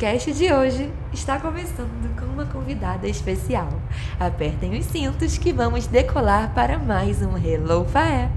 podcast 0.00 0.32
de 0.32 0.50
hoje 0.50 0.90
está 1.12 1.38
começando 1.38 2.18
com 2.18 2.24
uma 2.24 2.46
convidada 2.46 3.06
especial. 3.06 3.68
Apertem 4.18 4.78
os 4.78 4.86
cintos 4.86 5.36
que 5.36 5.52
vamos 5.52 5.86
decolar 5.86 6.54
para 6.54 6.78
mais 6.78 7.20
um 7.20 7.36
Hello 7.36 7.84
Faé. 7.84 8.30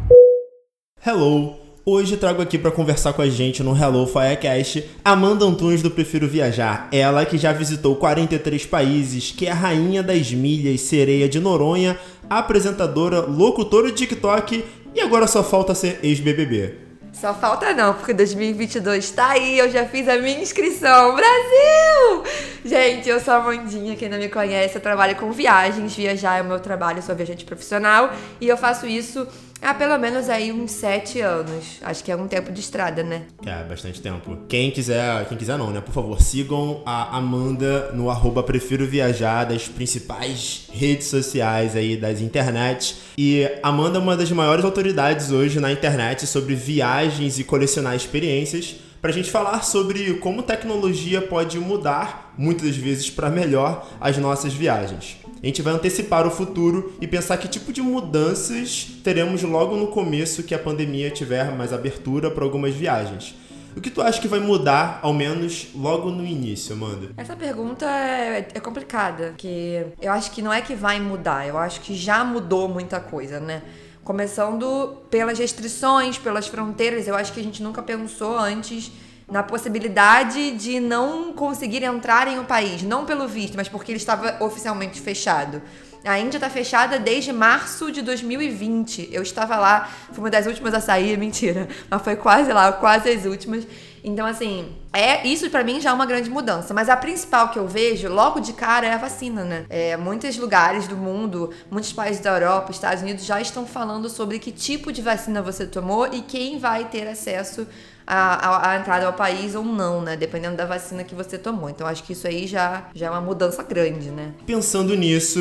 Hello! 1.08 1.55
Hoje 1.86 2.18
trago 2.18 2.41
aqui 2.41 2.58
para 2.58 2.70
conversar 2.70 3.14
com 3.14 3.22
a 3.22 3.30
gente 3.30 3.64
no 3.64 3.73
Hello 3.78 4.05
Firecast 4.05 4.84
Amanda 5.05 5.46
Antunes 5.46 5.82
do 5.82 5.90
Prefiro 5.90 6.28
Viajar. 6.28 6.90
Ela 6.91 7.26
que 7.26 7.38
já 7.38 7.54
visitou 7.54 7.95
43 7.95 8.66
países, 8.66 9.32
que 9.32 9.48
é 9.48 9.52
a 9.52 9.55
rainha 9.55 10.04
das 10.04 10.34
milhas, 10.34 10.82
sereia 10.82 11.30
de 11.30 11.40
Noronha, 11.40 11.98
apresentadora, 12.30 13.22
locutora 13.22 13.88
de 13.88 14.05
TikTok 14.05 14.66
e 14.94 15.00
agora 15.00 15.27
só 15.27 15.41
falta 15.41 15.73
ser 15.73 16.02
ex-BBB. 16.04 16.83
Só 17.13 17.34
falta 17.34 17.73
não, 17.73 17.94
porque 17.94 18.12
2022 18.12 19.12
tá 19.12 19.30
aí, 19.30 19.59
eu 19.59 19.70
já 19.70 19.85
fiz 19.85 20.09
a 20.09 20.17
minha 20.17 20.41
inscrição. 20.41 21.16
Brasil! 21.16 22.23
Gente, 22.66 23.08
eu 23.08 23.20
sou 23.20 23.35
a 23.35 23.40
Mandinha, 23.40 23.95
quem 23.95 24.09
não 24.09 24.17
me 24.17 24.27
conhece, 24.27 24.76
eu 24.76 24.81
trabalho 24.81 25.16
com 25.16 25.31
viagens, 25.31 25.95
viajar 25.95 26.40
é 26.40 26.41
o 26.41 26.45
meu 26.45 26.59
trabalho, 26.59 27.04
sou 27.04 27.16
viajante 27.16 27.45
profissional 27.45 28.12
e 28.41 28.48
eu 28.48 28.57
faço 28.57 28.88
isso 28.88 29.27
há 29.63 29.73
pelo 29.73 29.98
menos 29.98 30.30
aí 30.30 30.52
uns 30.52 30.72
sete 30.72 31.22
anos. 31.22 31.80
Acho 31.81 32.04
que 32.04 32.12
é 32.12 32.16
um 32.16 32.27
tempo 32.27 32.52
de 32.52 32.59
estrada, 32.59 33.02
né? 33.02 33.23
É, 33.45 33.63
bastante 33.63 34.02
tempo. 34.02 34.38
Quem 34.48 34.70
quiser, 34.71 35.26
quem 35.27 35.38
quiser 35.38 35.58
não, 35.58 35.71
né? 35.71 35.81
Por 35.81 35.94
favor, 35.94 36.21
sigam 36.21 36.81
a 36.85 37.17
Amanda 37.17 37.91
no 37.94 38.09
arroba 38.09 38.44
Prefiro 38.44 38.85
Viajar, 38.85 39.45
das 39.45 39.68
principais 39.68 40.68
redes 40.71 41.07
sociais 41.07 41.76
aí 41.76 41.95
das 41.95 42.21
internet. 42.21 42.95
E 43.18 43.49
Amanda 43.63 43.98
é 43.98 44.02
uma 44.02 44.18
das 44.18 44.31
maiores 44.31 44.66
autoridades 44.66 45.31
hoje 45.31 45.59
na 45.59 45.71
internet 45.71 46.27
sobre 46.27 46.55
viagens 46.55 47.40
e 47.40 47.43
colecionar 47.43 47.95
experiências 47.95 48.76
para 49.04 49.12
a 49.12 49.13
gente 49.13 49.29
falar 49.29 49.66
sobre 49.66 50.13
como 50.13 50.41
tecnologia 50.41 51.21
pode 51.21 51.60
mudar, 51.60 52.34
muitas 52.38 52.77
vezes 52.77 53.10
para 53.10 53.29
melhor, 53.29 53.85
as 53.99 54.18
nossas 54.18 54.54
viagens. 54.54 55.18
A 55.44 55.46
gente 55.46 55.62
vai 55.62 55.74
antecipar 55.74 56.26
o 56.26 56.32
futuro 56.32 56.94
e 57.02 57.05
pensar 57.05 57.36
que 57.36 57.49
tipo 57.49 57.74
de 57.74 57.82
mudanças 57.82 58.88
teremos 59.04 59.44
logo 59.44 59.76
no 59.76 59.88
começo 59.88 60.41
que 60.41 60.55
a 60.55 60.60
pandemia 60.60 61.12
tiver 61.12 61.52
mais 61.52 61.74
abertura 61.74 62.32
para 62.32 62.46
algumas 62.46 62.74
viagens. 62.74 63.35
O 63.76 63.82
que 63.82 63.90
tu 63.90 64.02
acha 64.02 64.22
que 64.22 64.28
vai 64.30 64.40
mudar, 64.40 65.02
ao 65.02 65.12
menos 65.12 65.68
logo 65.75 66.09
no 66.12 66.25
início, 66.25 66.74
Amanda? 66.74 67.09
Essa 67.18 67.35
pergunta 67.35 67.85
é, 67.85 68.47
é 68.53 68.59
complicada, 68.62 69.34
que 69.38 69.85
eu 70.02 70.13
acho 70.13 70.31
que 70.31 70.41
não 70.41 70.53
é 70.53 70.62
que 70.62 70.75
vai 70.75 71.02
mudar, 71.02 71.46
eu 71.46 71.57
acho 71.57 71.81
que 71.81 71.94
já 71.94 72.24
mudou 72.24 72.69
muita 72.69 73.02
coisa, 73.02 73.41
né? 73.41 73.63
Começando 74.02 74.96
pelas 75.09 75.38
restrições, 75.38 76.18
pelas 76.18 76.47
fronteiras, 76.47 77.06
eu 77.06 77.16
acho 77.16 77.34
que 77.34 77.41
a 77.41 77.44
gente 77.44 77.62
nunca 77.62 77.81
pensou 77.81 78.38
antes 78.38 78.94
na 79.34 79.41
possibilidade 79.41 80.51
de 80.51 80.79
não 80.79 81.34
conseguir 81.34 81.81
entrar 81.81 82.28
em 82.28 82.38
um 82.38 82.45
país, 82.45 82.84
não 82.84 83.03
pelo 83.03 83.28
visto, 83.28 83.56
mas 83.56 83.67
porque 83.67 83.91
ele 83.91 83.97
estava 83.97 84.38
oficialmente 84.39 85.01
fechado. 85.01 85.59
A 86.06 86.19
Índia 86.19 86.38
está 86.38 86.51
fechada 86.51 87.00
desde 87.00 87.34
março 87.34 87.91
de 87.91 88.03
2020. 88.03 89.09
Eu 89.11 89.23
estava 89.23 89.56
lá, 89.56 89.89
fui 90.11 90.19
uma 90.19 90.29
das 90.29 90.45
últimas 90.45 90.72
a 90.75 90.79
sair, 90.79 91.17
mentira, 91.17 91.67
mas 91.89 92.03
foi 92.03 92.16
quase 92.16 92.53
lá, 92.53 92.72
quase 92.73 93.09
as 93.09 93.25
últimas. 93.25 93.66
Então, 94.03 94.28
assim, 94.28 94.72
é 94.91 95.25
isso 95.25 95.50
para 95.50 95.63
mim 95.63 95.81
já 95.81 95.89
é 95.89 95.94
uma 95.94 96.06
grande 96.06 96.29
mudança. 96.29 96.72
Mas 96.72 96.88
a 96.88 96.95
principal 96.95 97.50
que 97.50 97.57
eu 97.57 97.67
vejo 97.67 98.09
logo 98.09 98.39
de 98.39 98.53
cara 98.53 98.85
é 98.85 98.94
a 98.94 98.97
vacina, 98.97 99.44
né? 99.44 99.66
É, 99.67 99.97
muitos 99.97 100.38
lugares 100.38 100.88
do 100.88 100.95
mundo, 100.95 101.50
muitos 101.72 101.91
países 101.91 102.22
da 102.22 102.38
Europa, 102.38 102.69
Estados 102.69 103.01
Unidos 103.01 103.25
já 103.25 103.41
estão 103.41 103.66
falando 103.66 104.09
sobre 104.09 104.38
que 104.38 104.51
tipo 104.51 104.91
de 104.91 105.01
vacina 105.01 105.41
você 105.41 105.66
tomou 105.66 106.06
e 106.13 106.22
quem 106.22 106.59
vai 106.59 106.85
ter 106.85 107.07
acesso 107.07 107.66
a, 108.06 108.72
a, 108.72 108.78
entrada 108.78 109.06
ao 109.06 109.13
país 109.13 109.56
ou 109.56 109.63
não, 109.63 110.01
né? 110.01 110.16
Dependendo 110.16 110.55
da 110.55 110.66
vacina 110.66 111.03
que 111.03 111.16
você 111.16 111.38
tomou. 111.38 111.69
Então 111.69 111.88
acho 111.88 112.03
que 112.03 112.13
isso 112.13 112.28
aí 112.28 112.47
já, 112.47 112.89
já 112.94 113.07
é 113.07 113.09
uma 113.09 113.22
mudança 113.22 113.63
grande, 113.63 114.09
né? 114.09 114.33
Pensando 114.45 114.95
nisso, 114.95 115.39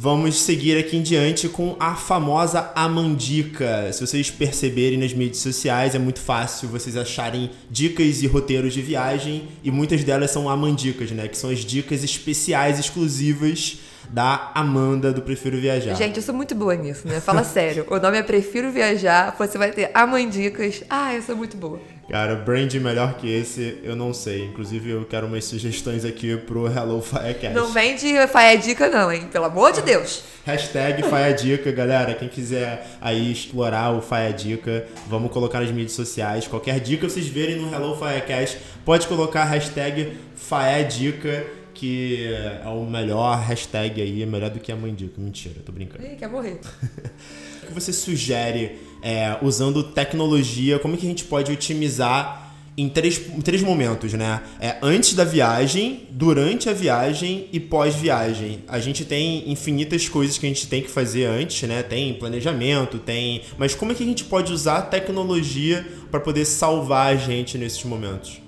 Vamos 0.00 0.36
seguir 0.36 0.78
aqui 0.78 0.96
em 0.96 1.02
diante 1.02 1.48
com 1.48 1.74
a 1.80 1.96
famosa 1.96 2.70
Amandica. 2.72 3.92
Se 3.92 4.00
vocês 4.00 4.30
perceberem 4.30 4.96
nas 4.96 5.12
mídias 5.12 5.38
sociais, 5.38 5.92
é 5.92 5.98
muito 5.98 6.20
fácil 6.20 6.68
vocês 6.68 6.96
acharem 6.96 7.50
dicas 7.68 8.22
e 8.22 8.28
roteiros 8.28 8.72
de 8.72 8.80
viagem 8.80 9.48
e 9.64 9.72
muitas 9.72 10.04
delas 10.04 10.30
são 10.30 10.48
Amandicas, 10.48 11.10
né? 11.10 11.26
Que 11.26 11.36
são 11.36 11.50
as 11.50 11.64
dicas 11.64 12.04
especiais, 12.04 12.78
exclusivas 12.78 13.78
da 14.08 14.50
Amanda 14.54 15.12
do 15.12 15.22
Prefiro 15.22 15.58
Viajar. 15.58 15.94
Gente, 15.94 16.16
eu 16.16 16.22
sou 16.22 16.34
muito 16.34 16.54
boa 16.54 16.74
nisso, 16.74 17.06
né? 17.06 17.20
Fala 17.20 17.44
sério. 17.44 17.86
O 17.88 17.98
nome 17.98 18.18
é 18.18 18.22
Prefiro 18.22 18.70
Viajar, 18.70 19.34
você 19.38 19.58
vai 19.58 19.70
ter 19.70 19.90
Amandicas. 19.94 20.82
Ah, 20.88 21.14
eu 21.14 21.22
sou 21.22 21.36
muito 21.36 21.56
boa. 21.56 21.80
Cara, 22.10 22.36
brand 22.36 22.72
melhor 22.76 23.18
que 23.18 23.30
esse, 23.30 23.80
eu 23.82 23.94
não 23.94 24.14
sei. 24.14 24.46
Inclusive, 24.46 24.88
eu 24.90 25.04
quero 25.04 25.26
umas 25.26 25.44
sugestões 25.44 26.06
aqui 26.06 26.38
pro 26.38 26.66
Hello 26.66 27.02
Firecast. 27.02 27.54
Não 27.54 27.70
vende 27.70 28.14
Faia 28.28 28.56
Dica 28.56 28.88
não, 28.88 29.12
hein? 29.12 29.28
Pelo 29.30 29.44
amor 29.44 29.72
de 29.72 29.82
Deus. 29.82 30.22
Hashtag 30.46 31.02
Faia 31.02 31.34
Dica, 31.34 31.70
galera. 31.70 32.14
Quem 32.14 32.26
quiser 32.26 32.86
aí 32.98 33.30
explorar 33.30 33.90
o 33.90 34.00
Faia 34.00 34.32
Dica, 34.32 34.86
vamos 35.06 35.30
colocar 35.30 35.60
nas 35.60 35.70
mídias 35.70 35.92
sociais. 35.92 36.46
Qualquer 36.46 36.80
dica 36.80 37.06
vocês 37.06 37.28
verem 37.28 37.56
no 37.56 37.70
Hello 37.70 37.94
Firecast, 37.94 38.56
pode 38.86 39.06
colocar 39.06 39.44
hashtag 39.44 40.16
Faia 40.34 40.82
Dica 40.84 41.44
que 41.78 42.26
é 42.64 42.68
o 42.68 42.84
melhor 42.84 43.38
hashtag 43.38 44.02
aí, 44.02 44.26
melhor 44.26 44.50
do 44.50 44.58
que 44.58 44.72
a 44.72 44.76
mãe 44.76 44.92
dica. 44.92 45.20
Mentira, 45.20 45.60
tô 45.64 45.70
brincando. 45.70 46.04
Ih, 46.04 46.16
quer 46.16 46.28
morrer. 46.28 46.60
o 47.62 47.66
que 47.66 47.72
você 47.72 47.92
sugere 47.92 48.78
é, 49.00 49.38
usando 49.40 49.82
tecnologia, 49.84 50.78
como 50.78 50.96
que 50.96 51.06
a 51.06 51.08
gente 51.08 51.24
pode 51.24 51.52
otimizar 51.52 52.46
em 52.76 52.88
três, 52.88 53.20
em 53.28 53.40
três 53.40 53.62
momentos, 53.62 54.12
né? 54.12 54.42
É 54.60 54.76
antes 54.82 55.14
da 55.14 55.24
viagem, 55.24 56.06
durante 56.10 56.68
a 56.68 56.72
viagem 56.72 57.48
e 57.52 57.58
pós-viagem. 57.58 58.64
A 58.68 58.78
gente 58.78 59.04
tem 59.04 59.50
infinitas 59.50 60.08
coisas 60.08 60.38
que 60.38 60.46
a 60.46 60.48
gente 60.48 60.66
tem 60.68 60.82
que 60.82 60.90
fazer 60.90 61.26
antes, 61.26 61.68
né? 61.68 61.82
Tem 61.82 62.14
planejamento, 62.14 62.98
tem. 62.98 63.42
Mas 63.56 63.74
como 63.74 63.92
é 63.92 63.94
que 63.94 64.02
a 64.02 64.06
gente 64.06 64.24
pode 64.24 64.52
usar 64.52 64.78
a 64.78 64.82
tecnologia 64.82 65.86
para 66.10 66.20
poder 66.20 66.44
salvar 66.44 67.12
a 67.12 67.16
gente 67.16 67.58
nesses 67.58 67.82
momentos? 67.84 68.40